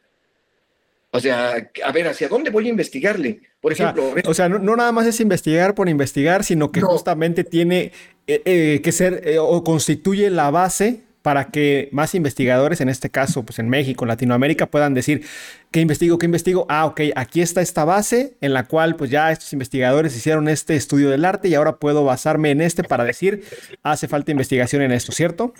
O 1.14 1.20
sea, 1.20 1.70
a 1.84 1.92
ver, 1.92 2.08
¿hacia 2.08 2.26
dónde 2.26 2.48
voy 2.48 2.66
a 2.66 2.70
investigarle? 2.70 3.42
Por 3.60 3.72
ejemplo... 3.72 4.14
o 4.24 4.34
sea, 4.34 4.48
no, 4.48 4.76
nada 4.76 4.92
más 4.92 5.06
es 5.06 5.20
investigar 5.20 5.74
por 5.74 5.90
investigar, 5.90 6.42
sino 6.42 6.72
que 6.72 6.80
justamente 6.80 7.44
tiene 7.44 7.92
eh, 8.26 8.40
eh, 8.46 8.80
que 8.82 8.92
ser 8.92 9.20
eh, 9.28 9.38
o 9.38 9.62
constituye 9.62 10.30
la 10.30 10.50
base 10.50 11.00
para 11.22 11.46
que 11.46 11.88
más 11.92 12.14
investigadores, 12.14 12.80
en 12.80 12.88
este 12.88 13.08
caso, 13.10 13.44
pues 13.44 13.58
en 13.58 13.68
México, 13.68 14.04
en 14.04 14.08
Latinoamérica, 14.08 14.66
puedan 14.66 14.92
decir, 14.92 15.24
¿qué 15.70 15.80
investigo? 15.80 16.18
¿Qué 16.18 16.26
investigo? 16.26 16.66
Ah, 16.68 16.86
ok, 16.86 17.00
aquí 17.14 17.40
está 17.40 17.62
esta 17.62 17.84
base 17.84 18.36
en 18.40 18.52
la 18.52 18.66
cual 18.66 18.96
pues 18.96 19.10
ya 19.10 19.30
estos 19.30 19.52
investigadores 19.52 20.16
hicieron 20.16 20.48
este 20.48 20.74
estudio 20.74 21.10
del 21.10 21.24
arte 21.24 21.48
y 21.48 21.54
ahora 21.54 21.76
puedo 21.76 22.04
basarme 22.04 22.50
en 22.50 22.60
este 22.60 22.82
para 22.82 23.04
decir, 23.04 23.44
hace 23.82 24.08
falta 24.08 24.32
investigación 24.32 24.82
en 24.82 24.92
esto, 24.92 25.12
¿cierto? 25.12 25.54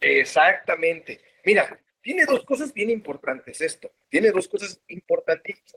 Exactamente. 0.00 1.20
Mira, 1.44 1.78
tiene 2.00 2.24
dos 2.24 2.44
cosas 2.44 2.72
bien 2.72 2.90
importantes 2.90 3.60
esto. 3.60 3.90
Tiene 4.08 4.30
dos 4.30 4.48
cosas 4.48 4.80
importantísimas. 4.88 5.74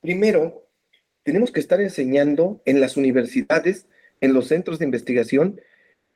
Primero, 0.00 0.68
tenemos 1.22 1.52
que 1.52 1.60
estar 1.60 1.80
enseñando 1.80 2.62
en 2.64 2.80
las 2.80 2.96
universidades, 2.96 3.86
en 4.20 4.32
los 4.32 4.48
centros 4.48 4.78
de 4.78 4.86
investigación, 4.86 5.60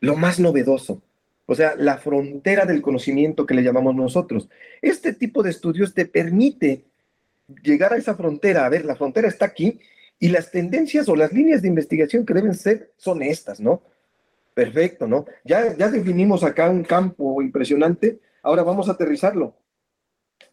lo 0.01 0.17
más 0.17 0.41
novedoso. 0.41 1.03
O 1.53 1.55
sea, 1.55 1.75
la 1.77 1.99
frontera 1.99 2.65
del 2.65 2.83
conocimiento 2.83 3.47
que 3.47 3.55
le 3.55 3.63
llamamos 3.63 3.95
nosotros. 3.95 4.49
Este 4.81 5.13
tipo 5.13 5.43
de 5.43 5.51
estudios 5.51 5.95
te 5.95 6.07
permite 6.07 6.85
llegar 7.63 7.93
a 7.93 7.97
esa 7.97 8.15
frontera. 8.15 8.67
A 8.67 8.69
ver, 8.69 8.85
la 8.85 8.97
frontera 8.97 9.29
está 9.29 9.47
aquí 9.47 9.81
y 10.19 10.29
las 10.29 10.51
tendencias 10.51 11.09
o 11.09 11.17
las 11.17 11.33
líneas 11.33 11.63
de 11.63 11.69
investigación 11.69 12.27
que 12.27 12.35
deben 12.35 12.55
ser 12.55 12.93
son 12.97 13.23
estas, 13.23 13.61
¿no? 13.61 13.83
Perfecto, 14.55 15.07
¿no? 15.07 15.27
Ya, 15.45 15.77
ya 15.77 15.89
definimos 15.89 16.45
acá 16.45 16.69
un 16.69 16.85
campo 16.85 17.41
impresionante 17.41 18.21
Ahora 18.43 18.63
vamos 18.63 18.89
a 18.89 18.93
aterrizarlo. 18.93 19.57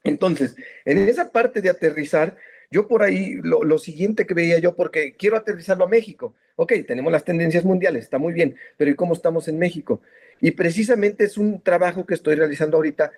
Entonces, 0.03 0.55
en 0.85 0.99
esa 0.99 1.31
parte 1.31 1.61
de 1.61 1.69
aterrizar, 1.69 2.37
yo 2.71 2.87
por 2.87 3.01
ahí 3.03 3.39
lo, 3.41 3.77
siguiente 3.79 4.25
que 4.25 4.33
veía 4.33 4.59
yo, 4.59 4.75
porque 4.75 5.15
quiero 5.17 5.35
aterrizarlo 5.35 5.85
a 5.85 5.89
México. 5.89 6.35
Ok, 6.55 6.73
tenemos 6.87 7.11
las 7.11 7.25
tendencias 7.25 7.65
mundiales, 7.65 8.03
está 8.03 8.19
muy 8.19 8.33
bien, 8.33 8.55
pero 8.77 8.91
¿y 8.91 8.95
cómo 8.95 9.13
estamos 9.13 9.47
en 9.47 9.57
México? 9.57 10.01
Y 10.41 10.51
precisamente 10.51 11.23
es 11.23 11.37
un 11.37 11.61
trabajo 11.61 12.05
que 12.05 12.13
estoy 12.13 12.35
realizando 12.35 12.77
ahorita 12.77 13.11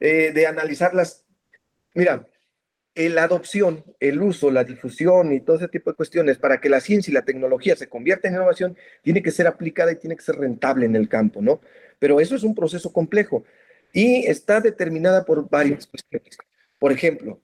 eh, 0.00 0.32
de 0.32 0.46
analizar 0.46 0.94
las... 0.94 1.24
Mira, 1.94 2.28
la 2.96 3.24
adopción, 3.24 3.84
el 4.00 4.22
uso, 4.22 4.50
la 4.50 4.64
difusión 4.64 5.32
y 5.32 5.40
todo 5.40 5.56
ese 5.56 5.68
tipo 5.68 5.90
de 5.90 5.96
cuestiones 5.96 6.38
para 6.38 6.60
que 6.60 6.70
la 6.70 6.80
ciencia 6.80 7.10
y 7.10 7.14
la 7.14 7.26
tecnología 7.26 7.76
se 7.76 7.88
convierta 7.88 8.28
en 8.28 8.34
innovación, 8.34 8.76
tiene 9.02 9.22
que 9.22 9.30
ser 9.30 9.46
aplicada 9.46 9.92
y 9.92 9.96
tiene 9.96 10.16
que 10.16 10.22
ser 10.22 10.36
rentable 10.36 10.86
en 10.86 10.96
el 10.96 11.08
campo, 11.08 11.42
¿no? 11.42 11.60
Pero 11.98 12.20
eso 12.20 12.34
es 12.34 12.42
un 12.42 12.54
proceso 12.54 12.92
complejo 12.92 13.44
y 13.92 14.26
está 14.26 14.60
determinada 14.60 15.24
por 15.24 15.48
varias 15.48 15.86
cuestiones. 15.86 16.38
Por 16.78 16.90
ejemplo, 16.90 17.40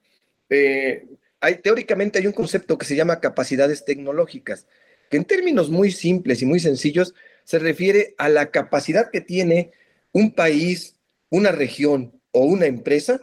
eh, 0.49 1.07
hay, 1.41 1.57
teóricamente 1.57 2.19
hay 2.19 2.27
un 2.27 2.33
concepto 2.33 2.79
que 2.79 2.87
se 2.87 2.97
llama 2.97 3.21
capacidades 3.21 3.85
tecnológicas, 3.85 4.67
que 5.11 5.19
en 5.19 5.25
términos 5.25 5.69
muy 5.69 5.91
simples 5.91 6.41
y 6.41 6.47
muy 6.47 6.61
sencillos 6.61 7.15
se 7.45 7.59
refiere 7.59 8.15
a 8.19 8.29
la 8.29 8.51
capacidad 8.51 9.11
que 9.11 9.21
tiene 9.21 9.73
un 10.13 10.33
país, 10.33 10.97
una 11.31 11.53
región 11.53 12.21
o 12.31 12.45
una 12.45 12.67
empresa 12.67 13.21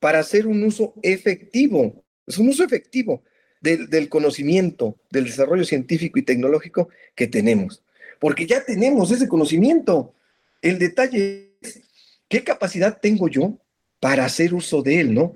para 0.00 0.18
hacer 0.18 0.46
un 0.46 0.62
uso 0.62 0.94
efectivo, 1.02 2.04
es 2.26 2.38
un 2.38 2.48
uso 2.48 2.64
efectivo 2.64 3.22
del, 3.60 3.88
del 3.88 4.08
conocimiento, 4.08 4.98
del 5.10 5.24
desarrollo 5.24 5.64
científico 5.64 6.18
y 6.18 6.22
tecnológico 6.22 6.88
que 7.14 7.26
tenemos. 7.26 7.82
Porque 8.18 8.46
ya 8.46 8.64
tenemos 8.64 9.10
ese 9.10 9.28
conocimiento. 9.28 10.14
El 10.62 10.78
detalle 10.78 11.56
es 11.60 11.82
¿qué 12.28 12.44
capacidad 12.44 12.98
tengo 13.00 13.28
yo 13.28 13.58
para 14.00 14.24
hacer 14.24 14.54
uso 14.54 14.82
de 14.82 15.00
él, 15.00 15.14
no? 15.14 15.34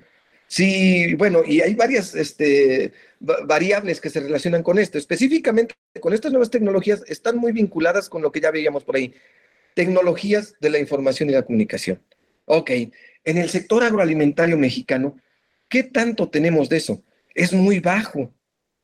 Sí, 0.51 1.15
bueno, 1.15 1.43
y 1.47 1.61
hay 1.61 1.75
varias 1.75 2.13
este, 2.13 2.91
variables 3.21 4.01
que 4.01 4.09
se 4.09 4.19
relacionan 4.19 4.63
con 4.63 4.79
esto. 4.79 4.97
Específicamente 4.97 5.75
con 6.01 6.11
estas 6.11 6.33
nuevas 6.33 6.49
tecnologías 6.49 7.03
están 7.07 7.37
muy 7.37 7.53
vinculadas 7.53 8.09
con 8.09 8.21
lo 8.21 8.33
que 8.33 8.41
ya 8.41 8.51
veíamos 8.51 8.83
por 8.83 8.97
ahí. 8.97 9.13
Tecnologías 9.75 10.55
de 10.59 10.69
la 10.69 10.77
información 10.77 11.29
y 11.29 11.31
la 11.31 11.43
comunicación. 11.43 12.01
Ok, 12.43 12.69
en 13.23 13.37
el 13.37 13.49
sector 13.49 13.81
agroalimentario 13.81 14.57
mexicano, 14.57 15.15
¿qué 15.69 15.83
tanto 15.83 16.27
tenemos 16.27 16.67
de 16.67 16.77
eso? 16.77 17.01
Es 17.33 17.53
muy 17.53 17.79
bajo. 17.79 18.33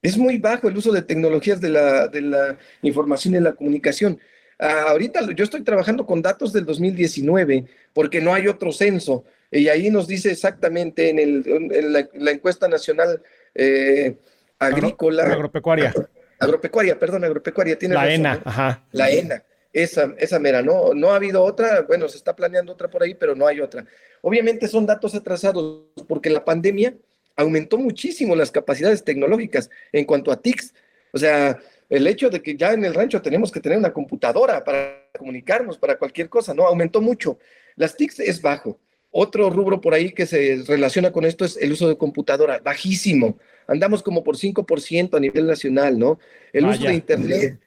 Es 0.01 0.17
muy 0.17 0.38
bajo 0.38 0.69
el 0.69 0.77
uso 0.77 0.93
de 0.93 1.01
tecnologías 1.01 1.60
de 1.60 1.67
la, 1.67 2.58
información 2.82 3.36
y 3.36 3.41
la 3.41 3.56
comunicación. 3.56 4.21
Ah, 4.58 4.86
ahorita 4.88 5.34
yo 5.34 5.43
estoy 5.43 5.63
trabajando 5.63 6.06
con 6.06 6.21
datos 6.21 6.53
del 6.53 6.63
2019 6.63 7.65
porque 7.91 8.21
no 8.21 8.34
hay 8.34 8.47
otro 8.47 8.71
censo 8.71 9.25
y 9.51 9.69
ahí 9.69 9.89
nos 9.89 10.07
dice 10.07 10.31
exactamente 10.31 11.10
en, 11.10 11.19
el, 11.19 12.10
la, 12.13 12.31
encuesta 12.31 12.67
nacional 12.67 13.21
eh, 13.55 14.17
agrícola. 14.60 15.23
agropecuaria. 15.23 15.93
Agropecuaria, 16.39 16.99
perdón, 16.99 17.23
agropecuaria. 17.23 17.77
Tiene 17.77 17.95
la 17.95 18.13
ENA, 18.13 18.41
ajá. 18.43 18.86
La 18.91 19.10
ENA. 19.10 19.43
Esa, 19.73 20.13
esa 20.17 20.39
mera, 20.39 20.62
no, 20.62 20.93
no 20.93 21.12
ha 21.12 21.17
habido 21.17 21.43
otra, 21.43 21.81
bueno, 21.81 22.07
se 22.10 22.17
está 22.17 22.36
planeando 22.36 22.73
otra 22.73 22.89
por 22.89 23.03
ahí, 23.03 23.13
pero 23.13 23.36
no 23.36 23.45
hay 23.45 23.62
otra. 23.62 23.86
Obviamente 24.21 24.67
son 24.67 24.86
datos 24.86 25.13
atrasados 25.13 25.83
porque 26.07 26.29
la 26.29 26.43
pandemia 26.43 26.95
aumentó 27.36 27.77
muchísimo 27.77 28.36
las 28.36 28.51
capacidades 28.51 29.03
tecnológicas 29.03 29.69
en 29.91 30.05
cuanto 30.05 30.31
a 30.31 30.41
TICs. 30.41 30.73
O 31.13 31.17
sea, 31.17 31.60
el 31.89 32.07
hecho 32.07 32.29
de 32.29 32.41
que 32.41 32.57
ya 32.57 32.73
en 32.73 32.83
el 32.86 32.93
rancho 32.93 33.21
tenemos 33.21 33.51
que 33.51 33.60
tener 33.60 33.77
una 33.77 33.93
computadora 33.93 34.63
para 34.63 35.10
comunicarnos, 35.17 35.77
para 35.77 35.97
cualquier 35.97 36.27
cosa, 36.27 36.53
¿no? 36.53 36.65
Aumentó 36.65 36.99
mucho. 36.99 37.38
Las 37.75 37.95
TICs 37.95 38.19
es 38.21 38.41
bajo. 38.41 38.79
Otro 39.19 39.49
rubro 39.49 39.82
por 39.82 39.95
ahí 39.95 40.12
que 40.12 40.27
se 40.27 40.63
relaciona 40.67 41.12
con 41.12 41.25
esto 41.25 41.43
es 41.43 41.58
el 41.58 41.71
uso 41.71 41.89
de 41.89 41.97
computadora, 41.97 42.60
bajísimo. 42.63 43.39
Andamos 43.65 44.03
como 44.03 44.23
por 44.23 44.38
5% 44.38 45.17
a 45.17 45.19
nivel 45.19 45.47
nacional, 45.47 45.97
¿no? 45.97 46.19
El 46.53 46.67
uso 46.67 46.84
de 46.84 46.93
Internet, 46.93 47.60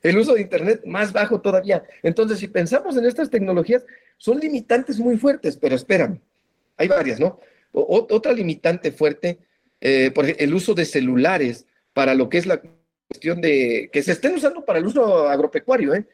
el 0.00 0.16
uso 0.16 0.34
de 0.34 0.42
Internet 0.42 0.82
más 0.86 1.12
bajo 1.12 1.40
todavía. 1.40 1.82
Entonces, 2.04 2.38
si 2.38 2.46
pensamos 2.46 2.96
en 2.96 3.04
estas 3.04 3.28
tecnologías, 3.30 3.84
son 4.16 4.38
limitantes 4.38 5.00
muy 5.00 5.16
fuertes, 5.16 5.56
pero 5.56 5.74
esperan, 5.74 6.22
hay 6.76 6.86
varias, 6.86 7.18
¿no? 7.18 7.40
otra 7.72 8.32
limitante 8.32 8.92
fuerte, 8.92 9.40
eh, 9.80 10.12
por 10.12 10.24
el 10.24 10.54
uso 10.54 10.72
de 10.72 10.84
celulares 10.84 11.66
para 11.94 12.14
lo 12.14 12.28
que 12.28 12.38
es 12.38 12.46
la 12.46 12.62
cuestión 13.08 13.40
de 13.40 13.90
que 13.92 14.04
se 14.04 14.12
estén 14.12 14.36
usando 14.36 14.64
para 14.64 14.78
el 14.78 14.86
uso 14.86 15.28
agropecuario, 15.28 15.96
¿eh? 15.96 16.06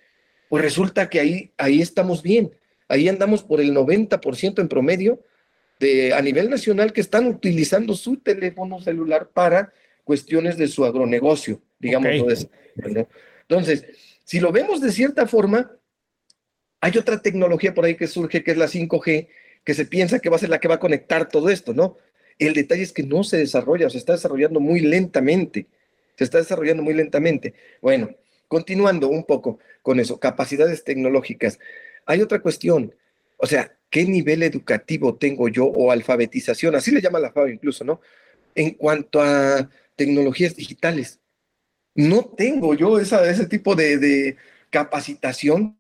pues 0.49 0.63
resulta 0.63 1.11
que 1.11 1.21
ahí, 1.21 1.53
ahí 1.59 1.83
estamos 1.83 2.23
bien. 2.23 2.53
Ahí 2.93 3.09
andamos 3.09 3.43
por 3.43 3.61
el 3.61 3.75
90% 3.75 4.61
en 4.61 4.69
promedio 4.69 5.21
de, 5.81 6.13
a 6.13 6.21
nivel 6.21 6.51
nacional 6.51 6.93
que 6.93 7.01
están 7.01 7.27
utilizando 7.27 7.95
su 7.95 8.19
teléfono 8.19 8.81
celular 8.81 9.31
para 9.33 9.73
cuestiones 10.05 10.57
de 10.57 10.69
su 10.69 10.85
agronegocio, 10.85 11.61
digamos. 11.79 12.11
Entonces, 13.49 13.87
si 14.25 14.41
lo 14.41 14.53
vemos 14.53 14.81
de 14.81 14.93
cierta 14.93 15.27
forma, 15.27 15.73
hay 16.81 16.99
otra 16.99 17.23
tecnología 17.23 17.75
por 17.75 17.85
ahí 17.85 17.97
que 17.97 18.07
surge, 18.07 18.43
que 18.45 18.51
es 18.51 18.57
la 18.57 18.67
5G, 18.67 19.29
que 19.65 19.75
se 19.75 19.87
piensa 19.87 20.19
que 20.19 20.29
va 20.29 20.37
a 20.37 20.41
ser 20.41 20.51
la 20.51 20.61
que 20.61 20.69
va 20.69 20.75
a 20.75 20.81
conectar 20.81 21.29
todo 21.29 21.49
esto, 21.49 21.73
¿no? 21.73 21.97
El 22.39 22.55
detalle 22.55 22.83
es 22.83 22.93
que 22.93 23.05
no 23.05 23.25
se 23.25 23.39
desarrolla, 23.39 23.89
se 23.89 23.99
está 23.99 24.13
desarrollando 24.13 24.61
muy 24.61 24.81
lentamente 24.81 25.67
se 26.17 26.25
está 26.25 26.39
desarrollando 26.39 26.83
muy 26.83 26.95
lentamente. 26.95 27.55
Bueno, 27.81 28.11
continuando 28.49 29.09
un 29.09 29.25
poco 29.25 29.59
con 29.83 30.01
eso, 30.01 30.19
capacidades 30.19 30.85
tecnológicas. 30.85 31.59
Hay 32.07 32.21
otra 32.21 32.41
cuestión, 32.41 32.95
o 33.37 33.47
sea, 33.47 33.77
¿qué 33.91 34.05
nivel 34.05 34.43
educativo 34.43 35.17
tengo 35.17 35.49
yo 35.49 35.67
o 35.67 35.91
alfabetización? 35.91 36.75
Así 36.75 36.91
le 36.91 37.01
llama 37.01 37.19
la 37.19 37.33
FAO 37.33 37.49
incluso, 37.49 37.85
¿no? 37.85 38.01
En 38.55 38.71
cuanto 38.71 39.21
a 39.21 39.69
tecnologías 39.97 40.57
digitales. 40.57 41.21
No 41.95 42.25
tengo 42.25 42.75
yo 42.75 42.99
esa, 42.99 43.29
ese 43.29 43.47
tipo 43.47 43.75
de, 43.75 43.99
de 43.99 44.37
capacitación. 44.71 45.79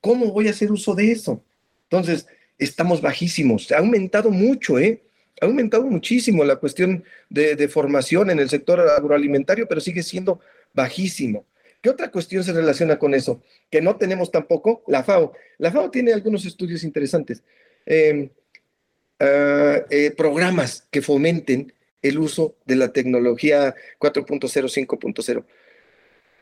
¿Cómo 0.00 0.32
voy 0.32 0.48
a 0.48 0.50
hacer 0.50 0.70
uso 0.70 0.94
de 0.94 1.12
eso? 1.12 1.42
Entonces, 1.84 2.26
estamos 2.58 3.00
bajísimos. 3.00 3.70
Ha 3.72 3.78
aumentado 3.78 4.30
mucho, 4.30 4.78
¿eh? 4.78 5.04
ha 5.40 5.46
aumentado 5.46 5.84
muchísimo 5.84 6.44
la 6.44 6.56
cuestión 6.56 7.04
de, 7.28 7.68
formación 7.68 8.30
en 8.30 8.38
el 8.38 8.48
sector 8.48 8.80
agroalimentario, 8.80 9.66
pero 9.68 9.80
sigue 9.80 10.02
siendo 10.02 10.40
bajísimo. 10.72 11.46
¿Qué 11.84 11.90
otra 11.90 12.10
cuestión 12.10 12.42
se 12.42 12.54
relaciona 12.54 12.98
con 12.98 13.12
eso? 13.12 13.42
Que 13.70 13.82
no 13.82 13.96
tenemos 13.96 14.30
tampoco 14.30 14.82
la 14.86 15.04
FAO. 15.04 15.34
La 15.58 15.70
FAO 15.70 15.90
tiene 15.90 16.14
algunos 16.14 16.46
estudios 16.46 16.82
interesantes. 16.82 17.42
Em, 17.84 18.30
ah, 19.20 19.84
eh, 19.90 20.10
programas 20.16 20.88
que 20.90 21.02
fomenten 21.02 21.74
el 22.00 22.18
uso 22.18 22.56
de 22.64 22.76
la 22.76 22.90
tecnología 22.94 23.74
4.0, 23.98 24.70
5.0. 24.70 25.44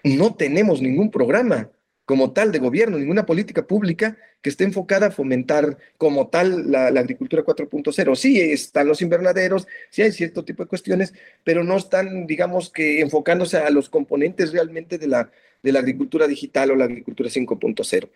No 0.04 0.36
tenemos 0.36 0.80
ningún 0.80 1.10
programa 1.10 1.72
como 2.12 2.32
tal 2.32 2.52
de 2.52 2.58
gobierno, 2.58 2.98
ninguna 2.98 3.24
política 3.24 3.66
pública 3.66 4.18
que 4.42 4.50
esté 4.50 4.64
enfocada 4.64 5.06
a 5.06 5.10
fomentar 5.10 5.78
como 5.96 6.28
tal 6.28 6.70
la, 6.70 6.88
agricultura 6.88 7.42
4.0. 7.42 8.16
Sí 8.16 8.38
están 8.38 8.86
los 8.86 9.00
invernaderos, 9.00 9.66
sí 9.88 10.02
hay 10.02 10.12
cierto 10.12 10.44
tipo 10.44 10.62
de 10.62 10.68
cuestiones, 10.68 11.14
pero 11.42 11.64
no 11.64 11.78
están, 11.78 12.26
digamos 12.26 12.68
que, 12.68 13.00
enfocándose 13.00 13.56
a 13.56 13.70
los 13.70 13.88
componentes 13.88 14.52
realmente 14.52 14.98
de 14.98 15.06
la, 15.06 15.30
de 15.62 15.72
la 15.72 15.78
agricultura 15.78 16.26
digital 16.26 16.72
o 16.72 16.76
la 16.76 16.84
agricultura 16.84 17.30
5.0. 17.30 18.10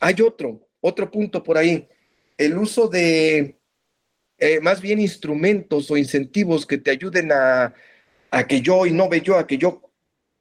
Hay 0.00 0.14
otro, 0.22 0.66
otro 0.80 1.10
punto 1.10 1.44
por 1.44 1.58
ahí, 1.58 1.86
el 2.38 2.56
uso 2.56 2.88
de 2.88 3.56
eh, 4.38 4.60
más 4.62 4.80
bien 4.80 5.00
instrumentos 5.00 5.90
o 5.90 5.98
incentivos 5.98 6.64
que 6.64 6.78
te 6.78 6.92
ayuden 6.92 7.30
a, 7.32 7.74
a 8.30 8.46
que 8.46 8.62
yo 8.62 8.86
innove 8.86 9.20
yo, 9.20 9.36
a 9.36 9.46
que 9.46 9.58
yo 9.58 9.82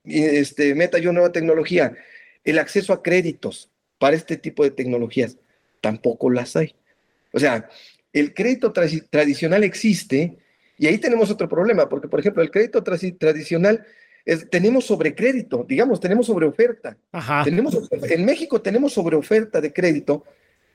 este, 0.06 0.74
meta 0.74 1.00
yo 1.00 1.12
nueva 1.12 1.34
tecnología 1.34 1.94
el 2.48 2.60
acceso 2.60 2.94
a 2.94 3.04
créditos 3.04 3.70
para 4.00 4.16
este 4.16 4.38
tipo 4.38 4.64
de 4.64 4.72
tecnologías. 4.72 5.38
Tampoco 5.82 6.30
las 6.30 6.56
hay. 6.56 6.76
O 7.34 7.40
sea, 7.40 7.70
el 8.14 8.34
crédito 8.34 8.72
tradicional 8.72 9.64
existe 9.66 10.38
y 10.78 10.88
ahí 10.88 10.98
tenemos 10.98 11.30
otro 11.30 11.50
problema, 11.50 11.90
porque 11.90 12.08
por 12.08 12.22
ejemplo, 12.22 12.42
el 12.42 12.50
crédito 12.50 12.84
tradicional 12.84 13.86
es, 14.26 14.50
tenemos 14.50 14.86
sobrecrédito, 14.86 15.66
digamos, 15.68 16.00
tenemos 16.00 16.28
sobreoferta. 16.28 16.98
Tenemos, 17.44 17.78
en 17.92 18.26
México 18.26 18.62
tenemos 18.62 18.94
sobreoferta 18.94 19.60
de 19.60 19.74
crédito. 19.74 20.24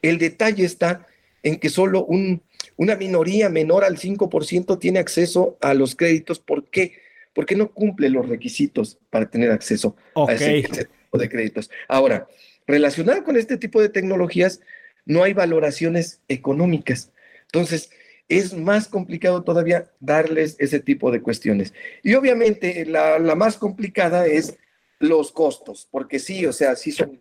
El 0.03 0.19
detalle 0.19 0.65
está 0.65 1.07
en 1.43 1.59
que 1.59 1.71
solo 1.71 2.05
un, 2.05 2.43
una 2.77 2.97
minoría 2.97 3.49
menor 3.49 3.85
al 3.85 3.97
5% 3.97 4.79
tiene 4.79 4.99
acceso 4.99 5.57
a 5.63 5.73
los 5.73 5.97
créditos. 5.97 6.39
¿Por 6.39 6.69
qué? 6.69 6.93
Porque 7.33 7.57
no 7.57 7.73
cumple 7.73 8.11
los 8.11 8.29
requisitos 8.29 8.99
para 9.09 9.31
tener 9.31 9.51
acceso 9.51 9.97
a 10.15 10.35
ese 10.35 10.63
crédito 10.63 11.02
de 11.19 11.29
créditos. 11.29 11.71
Ahora, 11.89 12.29
relacionado 12.67 13.25
con 13.25 13.37
este 13.37 13.57
tipo 13.57 13.81
de 13.81 13.89
tecnologías, 13.89 14.61
no 15.05 15.23
hay 15.23 15.33
valoraciones 15.33 16.21
económicas. 16.29 17.13
Entonces, 17.47 17.91
es 18.29 18.55
más 18.55 18.89
complicado 18.89 19.43
todavía 19.43 19.91
darles 20.01 20.57
ese 20.59 20.81
tipo 20.81 21.11
de 21.11 21.21
cuestiones. 21.21 21.75
Y 22.03 22.15
obviamente 22.15 22.87
la, 22.87 23.19
más 23.35 23.59
complicada 23.59 24.27
es 24.27 24.57
los 24.99 25.33
costos, 25.33 25.89
porque 25.91 26.19
sí, 26.19 26.47
o 26.47 26.53
sea, 26.53 26.77
sí 26.77 26.93
son, 26.93 27.21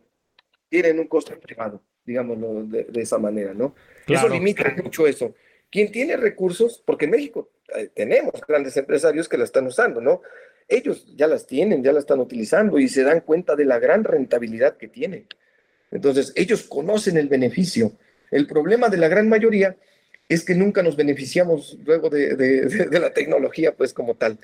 tienen 0.69 0.99
un 0.99 1.07
costo 1.07 1.37
privado, 1.39 1.81
digámoslo 2.05 2.63
de, 2.63 3.01
esa 3.01 3.17
manera, 3.17 3.53
¿no? 3.53 3.75
Eso 4.07 4.29
limita 4.29 4.73
mucho 4.81 5.07
eso. 5.07 5.33
Quien 5.69 5.91
tiene 5.91 6.15
recursos, 6.15 6.81
porque 6.85 7.05
en 7.05 7.11
México 7.11 7.49
eh, 7.75 7.89
tenemos 7.93 8.33
grandes 8.47 8.77
empresarios 8.77 9.27
que 9.27 9.37
la 9.37 9.45
están 9.45 9.65
usando, 9.65 9.99
¿no? 9.99 10.21
Ellos 10.71 11.05
ya 11.15 11.27
las 11.27 11.45
tienen, 11.45 11.83
ya 11.83 11.91
las 11.91 12.03
están 12.03 12.19
utilizando 12.19 12.79
y 12.79 12.87
se 12.87 13.03
dan 13.03 13.21
cuenta 13.21 13.55
de 13.55 13.65
la 13.65 13.77
gran 13.77 14.03
rentabilidad 14.03 14.77
que 14.77 14.87
tienen. 14.87 15.27
Entonces, 15.91 16.31
ellos 16.35 16.63
conocen 16.63 17.17
el 17.17 17.27
beneficio. 17.27 17.91
El 18.31 18.47
problema 18.47 18.87
de 18.89 18.97
la 18.97 19.09
gran 19.09 19.27
mayoría 19.27 19.75
es 20.29 20.45
que 20.45 20.55
nunca 20.55 20.81
nos 20.81 20.95
beneficiamos 20.95 21.77
luego 21.85 22.09
de, 22.09 22.89
la 22.91 23.13
tecnología, 23.13 23.75
pues 23.75 23.93
como 23.93 24.15
tal. 24.15 24.39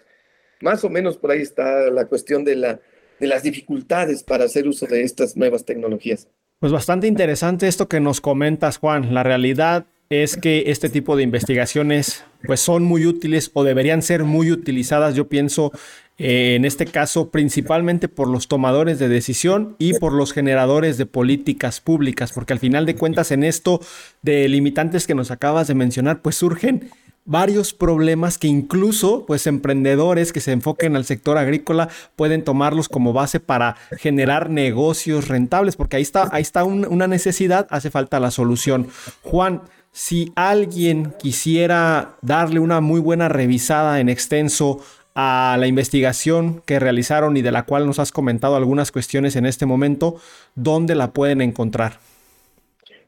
Más 0.59 0.83
o 0.83 0.89
menos 0.89 1.17
por 1.17 1.31
ahí 1.31 1.41
está 1.41 1.89
la 1.89 2.05
cuestión 2.05 2.43
de, 2.43 2.57
la, 2.57 2.79
de 3.19 3.27
las 3.27 3.43
dificultades 3.43 4.23
para 4.23 4.43
hacer 4.43 4.67
uso 4.67 4.85
de 4.85 5.03
estas 5.03 5.37
nuevas 5.37 5.63
tecnologías. 5.63 6.27
Pues 6.59 6.73
bastante 6.73 7.07
interesante 7.07 7.67
esto 7.67 7.87
que 7.87 8.01
nos 8.01 8.19
comentas, 8.19 8.77
Juan. 8.77 9.13
La 9.13 9.23
realidad 9.23 9.85
es 10.09 10.37
que 10.37 10.63
este 10.67 10.89
tipo 10.89 11.15
de 11.15 11.23
investigaciones 11.23 12.23
pues 12.45 12.59
son 12.59 12.83
muy 12.83 13.05
útiles 13.05 13.51
o 13.53 13.63
deberían 13.63 14.01
ser 14.01 14.23
muy 14.23 14.51
utilizadas, 14.51 15.15
yo 15.15 15.27
pienso, 15.27 15.71
eh, 16.17 16.55
en 16.55 16.65
este 16.65 16.85
caso 16.85 17.29
principalmente 17.29 18.07
por 18.07 18.27
los 18.27 18.47
tomadores 18.47 18.99
de 18.99 19.07
decisión 19.07 19.75
y 19.77 19.93
por 19.93 20.13
los 20.13 20.33
generadores 20.33 20.97
de 20.97 21.05
políticas 21.05 21.81
públicas, 21.81 22.31
porque 22.31 22.53
al 22.53 22.59
final 22.59 22.85
de 22.85 22.95
cuentas 22.95 23.31
en 23.31 23.43
esto 23.43 23.79
de 24.21 24.47
limitantes 24.49 25.05
que 25.05 25.15
nos 25.15 25.31
acabas 25.31 25.67
de 25.67 25.75
mencionar, 25.75 26.21
pues 26.21 26.35
surgen 26.35 26.89
varios 27.27 27.73
problemas 27.73 28.37
que 28.37 28.47
incluso 28.47 29.25
pues 29.25 29.45
emprendedores 29.47 30.31
que 30.31 30.39
se 30.39 30.53
enfoquen 30.53 30.95
al 30.95 31.05
sector 31.05 31.37
agrícola 31.37 31.89
pueden 32.15 32.43
tomarlos 32.43 32.87
como 32.87 33.13
base 33.13 33.39
para 33.39 33.75
generar 33.97 34.49
negocios 34.49 35.27
rentables, 35.27 35.75
porque 35.75 35.97
ahí 35.97 36.01
está, 36.01 36.29
ahí 36.31 36.41
está 36.41 36.63
una 36.63 37.07
necesidad, 37.07 37.67
hace 37.69 37.91
falta 37.91 38.19
la 38.19 38.31
solución. 38.31 38.87
Juan, 39.23 39.61
si 39.91 40.31
alguien 40.35 41.13
quisiera 41.19 42.15
darle 42.21 42.59
una 42.59 42.81
muy 42.81 43.01
buena 43.01 43.29
revisada 43.29 43.99
en 43.99 44.09
extenso 44.09 44.79
a 45.19 45.57
la 45.59 45.65
investigación 45.65 46.61
que 46.67 46.77
realizaron 46.77 47.37
y 47.37 47.41
de 47.41 47.51
la 47.51 47.63
cual 47.63 47.87
nos 47.87 47.97
has 47.97 48.11
comentado 48.11 48.55
algunas 48.55 48.91
cuestiones 48.91 49.35
en 49.35 49.47
este 49.47 49.65
momento, 49.65 50.21
¿dónde 50.53 50.93
la 50.93 51.11
pueden 51.11 51.41
encontrar? 51.41 51.97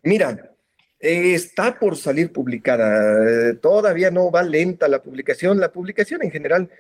Mira, 0.02 0.56
está 1.00 1.78
por 1.78 1.98
salir 1.98 2.34
publicada. 2.34 3.54
Todavía 3.62 4.10
no 4.10 4.32
va 4.32 4.42
lenta 4.42 4.88
la 4.88 5.04
publicación. 5.04 5.60
La 5.60 5.72
publicación 5.72 6.24
en 6.24 6.32
general, 6.32 6.72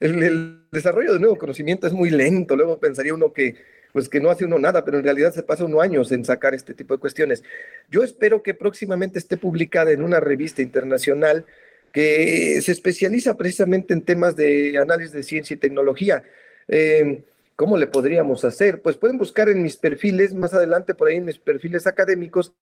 el, 0.00 0.66
desarrollo 0.72 1.12
de 1.12 1.20
nuevo 1.20 1.38
conocimiento 1.38 1.86
es 1.86 1.92
muy 1.92 2.10
lento. 2.10 2.56
Luego 2.56 2.80
pensaría 2.80 3.14
uno 3.14 3.32
que 3.32 3.54
pues 3.92 4.08
que 4.08 4.18
no 4.18 4.30
hace 4.30 4.46
uno 4.46 4.58
nada, 4.58 4.84
pero 4.84 4.98
en 4.98 5.04
realidad 5.04 5.32
se 5.32 5.44
pasa 5.44 5.64
unos 5.64 5.80
años 5.80 6.10
en 6.10 6.24
sacar 6.24 6.54
este 6.54 6.74
tipo 6.74 6.94
de 6.94 6.98
cuestiones. 6.98 7.44
Yo 7.88 8.02
espero 8.02 8.42
que 8.42 8.54
próximamente 8.54 9.20
esté 9.20 9.36
publicada 9.36 9.92
en 9.92 10.02
una 10.02 10.18
revista 10.18 10.60
internacional 10.60 11.44
que 11.92 12.60
se 12.62 12.72
especializa 12.72 13.36
precisamente 13.36 13.92
en 13.94 14.02
temas 14.02 14.36
de 14.36 14.78
análisis 14.78 15.12
de 15.12 15.22
ciencia 15.22 15.54
y 15.54 15.58
tecnología. 15.58 16.22
Em, 16.68 17.22
¿Cómo 17.56 17.76
le 17.76 17.86
podríamos 17.86 18.44
hacer? 18.44 18.80
Pues 18.80 18.96
pueden 18.96 19.18
buscar 19.18 19.48
en 19.48 19.62
mis 19.62 19.76
perfiles, 19.76 20.34
más 20.34 20.54
adelante 20.54 20.94
por 20.94 21.08
ahí 21.08 21.16
en 21.16 21.26
mis 21.26 21.38
perfiles 21.38 21.86
académicos, 21.86 22.54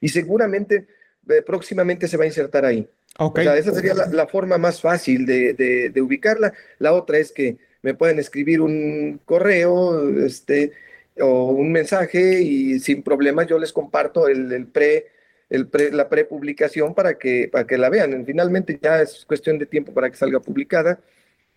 y 0.00 0.08
seguramente 0.08 0.86
eh, 1.28 1.42
próximamente 1.42 2.08
se 2.08 2.16
va 2.16 2.24
a 2.24 2.28
insertar 2.28 2.64
ahí. 2.64 2.88
O 3.18 3.32
sea, 3.34 3.56
esa 3.56 3.74
sería 3.74 3.94
la, 3.94 4.26
forma 4.26 4.56
más 4.56 4.80
fácil 4.80 5.26
de, 5.26 5.52
de, 5.92 6.02
ubicarla. 6.02 6.54
La 6.78 6.92
otra 6.94 7.18
es 7.18 7.32
que 7.32 7.58
me 7.82 7.94
pueden 7.94 8.18
escribir 8.18 8.60
un 8.60 9.20
correo 9.24 10.08
este, 10.24 10.72
o 11.20 11.50
un 11.50 11.72
mensaje 11.72 12.40
y 12.40 12.78
sin 12.80 13.02
problema 13.02 13.44
yo 13.44 13.58
les 13.58 13.72
comparto 13.72 14.28
el, 14.28 14.66
pre, 14.66 15.08
el 15.50 15.66
pre, 15.66 15.92
la 15.92 16.08
prepublicación 16.08 16.94
para 16.94 17.18
que, 17.18 17.50
para 17.52 17.66
que 17.66 17.76
la 17.76 17.90
vean. 17.90 18.24
Finalmente 18.24 18.78
ya 18.80 19.02
es 19.02 19.26
cuestión 19.26 19.58
de 19.58 19.66
tiempo 19.66 19.92
para 19.92 20.08
que 20.08 20.16
salga 20.16 20.40
publicada. 20.40 21.00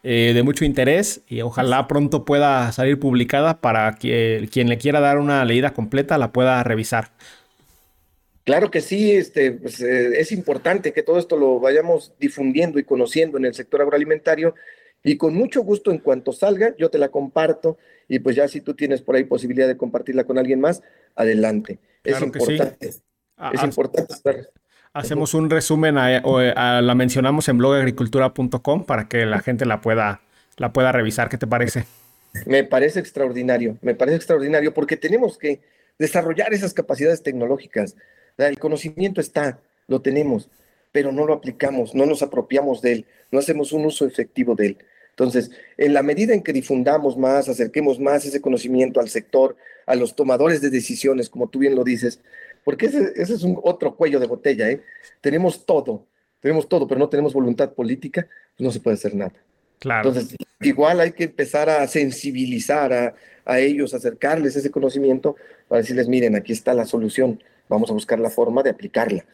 eh, 0.03 0.33
de 0.35 0.43
mucho 0.43 0.65
interés 0.65 1.21
y 1.29 1.43
ojalá 1.43 1.87
pronto 1.87 2.25
pueda 2.25 2.73
salir 2.73 2.99
publicada 2.99 3.61
para 3.61 3.97
que 3.97 4.49
quien 4.51 4.71
le 4.71 4.79
quiera 4.79 4.99
dar 4.99 5.19
una 5.19 5.45
leída 5.45 5.75
completa 5.75 6.17
la 6.17 6.33
pueda 6.33 6.65
revisar. 6.65 7.11
Claro 8.45 8.71
que 8.71 8.81
sí, 8.81 9.11
este, 9.13 9.53
pues, 9.53 9.83
eh, 9.83 10.19
es 10.19 10.33
importante 10.33 10.95
que 10.95 11.03
todo 11.03 11.19
esto 11.19 11.37
lo 11.37 11.61
vayamos 11.61 12.15
difundiendo 12.19 12.79
y 12.79 12.85
conociendo 12.85 13.37
en 13.37 13.45
el 13.45 13.53
sector 13.53 13.83
agroalimentario 13.83 14.55
y 15.05 15.19
con 15.19 15.35
mucho 15.35 15.61
gusto, 15.61 15.91
en 15.91 15.99
cuanto 15.99 16.33
salga, 16.33 16.75
yo 16.79 16.89
te 16.89 16.97
la 16.97 17.11
comparto. 17.11 17.77
Y 18.09 18.19
pues 18.21 18.37
ya 18.37 18.49
si 18.49 18.61
tú 18.61 18.75
tienes 18.75 19.03
por 19.03 19.17
ahí 19.17 19.25
posibilidad 19.25 19.69
de 19.69 19.77
compartirla 19.77 20.25
con 20.25 20.39
alguien 20.39 20.61
más, 20.61 20.83
adelante. 21.15 21.79
es 22.03 22.21
importante. 22.21 22.89
Es 23.53 23.63
importante 23.63 24.13
estar. 24.13 24.37
Hacemos 24.95 25.35
un 25.35 25.51
resumen, 25.51 25.95
la 25.95 26.95
mencionamos 26.97 27.49
en 27.49 27.59
blogagricultura.com 27.59 28.85
para 28.85 29.09
que 29.09 29.27
la 29.27 29.41
gente 29.41 29.67
la 29.67 29.81
pueda, 29.81 30.23
la 30.57 30.73
pueda 30.73 30.91
revisar. 30.91 31.29
¿Qué 31.29 31.39
te 31.39 31.47
parece? 31.47 31.85
Me 32.47 32.65
parece 32.65 33.01
extraordinario, 33.01 33.79
me 33.83 33.95
parece 33.95 34.17
extraordinario 34.17 34.75
porque 34.75 34.97
tenemos 34.97 35.39
que 35.39 35.61
desarrollar 35.99 36.53
esas 36.53 36.75
capacidades 36.75 37.23
tecnológicas. 37.23 37.97
El 38.37 38.59
conocimiento 38.59 39.21
está, 39.21 39.61
lo 39.87 40.01
tenemos, 40.01 40.49
pero 40.93 41.13
no 41.13 41.27
lo 41.27 41.35
aplicamos, 41.35 41.95
no 41.95 42.07
nos 42.07 42.23
apropiamos 42.23 42.81
de 42.83 42.93
él, 42.93 43.07
no 43.31 43.39
hacemos 43.39 43.73
un 43.73 43.85
uso 43.85 44.07
efectivo 44.07 44.55
de 44.55 44.67
él. 44.67 44.79
Entonces, 45.19 45.51
en 45.77 45.95
la 45.95 46.05
medida 46.05 46.33
en 46.33 46.45
que 46.45 46.53
difundamos 46.53 47.19
más, 47.19 47.49
acerquemos 47.49 47.99
más 47.99 48.25
ese 48.25 48.41
conocimiento 48.41 49.01
al 49.01 49.09
sector, 49.09 49.57
a 49.85 49.97
los 49.97 50.15
tomadores 50.15 50.61
de 50.61 50.71
decisiones, 50.71 51.29
como 51.29 51.49
tú 51.49 51.59
bien 51.59 51.75
lo 51.75 51.83
dices, 51.83 52.21
porque 52.65 52.87
ese, 52.87 53.13
es 53.17 53.43
un 53.43 53.59
otro 53.65 53.97
cuello 53.97 54.21
de 54.21 54.29
botella, 54.29 54.71
¿eh? 54.71 54.81
Tenemos 55.21 55.67
todo, 55.67 56.07
tenemos 56.39 56.69
todo, 56.69 56.87
pero 56.87 57.01
no 57.01 57.09
tenemos 57.09 57.35
voluntad 57.35 57.73
política, 57.73 58.29
pues 58.57 58.65
no 58.65 58.71
se 58.71 58.79
puede 58.79 58.95
hacer 58.95 59.17
nada. 59.17 59.33
Claro. 59.81 60.09
Entonces, 60.09 60.37
igual 60.61 61.01
hay 61.01 61.11
que 61.11 61.25
empezar 61.25 61.69
a 61.69 61.85
sensibilizar 61.89 62.93
a, 62.93 63.15
a 63.45 63.59
ellos, 63.59 63.95
acercarles 63.95 64.55
ese 64.55 64.71
conocimiento 64.71 65.35
para 65.67 65.81
decirles, 65.81 66.07
miren, 66.07 66.37
aquí 66.37 66.53
está 66.53 66.75
la 66.75 66.87
solución, 66.87 67.43
vamos 67.69 67.91
a 67.91 67.95
buscar 67.95 68.21
la 68.21 68.31
forma 68.31 68.63
de 68.63 68.71
aplicarla. 68.71 69.25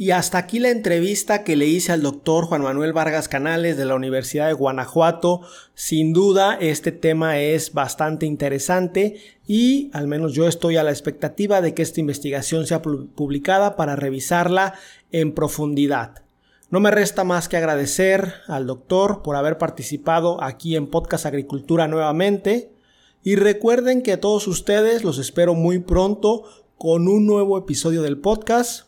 Y 0.00 0.12
hasta 0.12 0.38
aquí 0.38 0.60
la 0.60 0.70
entrevista 0.70 1.42
que 1.42 1.56
le 1.56 1.66
hice 1.66 1.90
al 1.90 2.02
doctor 2.02 2.44
Juan 2.44 2.62
Manuel 2.62 2.92
Vargas 2.92 3.26
Canales 3.26 3.76
de 3.76 3.84
la 3.84 3.96
Universidad 3.96 4.46
de 4.46 4.52
Guanajuato. 4.52 5.40
Sin 5.74 6.12
duda, 6.12 6.56
este 6.60 6.92
tema 6.92 7.40
es 7.40 7.72
bastante 7.72 8.24
interesante 8.24 9.16
y 9.44 9.90
al 9.92 10.06
menos 10.06 10.34
yo 10.34 10.46
estoy 10.46 10.76
a 10.76 10.84
la 10.84 10.92
expectativa 10.92 11.60
de 11.60 11.74
que 11.74 11.82
esta 11.82 11.98
investigación 11.98 12.64
sea 12.68 12.80
publicada 12.80 13.74
para 13.74 13.96
revisarla 13.96 14.74
en 15.10 15.32
profundidad. 15.32 16.22
No 16.70 16.78
me 16.78 16.92
resta 16.92 17.24
más 17.24 17.48
que 17.48 17.56
agradecer 17.56 18.34
al 18.46 18.68
doctor 18.68 19.24
por 19.24 19.34
haber 19.34 19.58
participado 19.58 20.40
aquí 20.44 20.76
en 20.76 20.86
Podcast 20.86 21.26
Agricultura 21.26 21.88
nuevamente. 21.88 22.70
Y 23.24 23.34
recuerden 23.34 24.02
que 24.02 24.12
a 24.12 24.20
todos 24.20 24.46
ustedes 24.46 25.02
los 25.02 25.18
espero 25.18 25.54
muy 25.54 25.80
pronto 25.80 26.44
con 26.76 27.08
un 27.08 27.26
nuevo 27.26 27.58
episodio 27.58 28.02
del 28.02 28.18
podcast. 28.18 28.87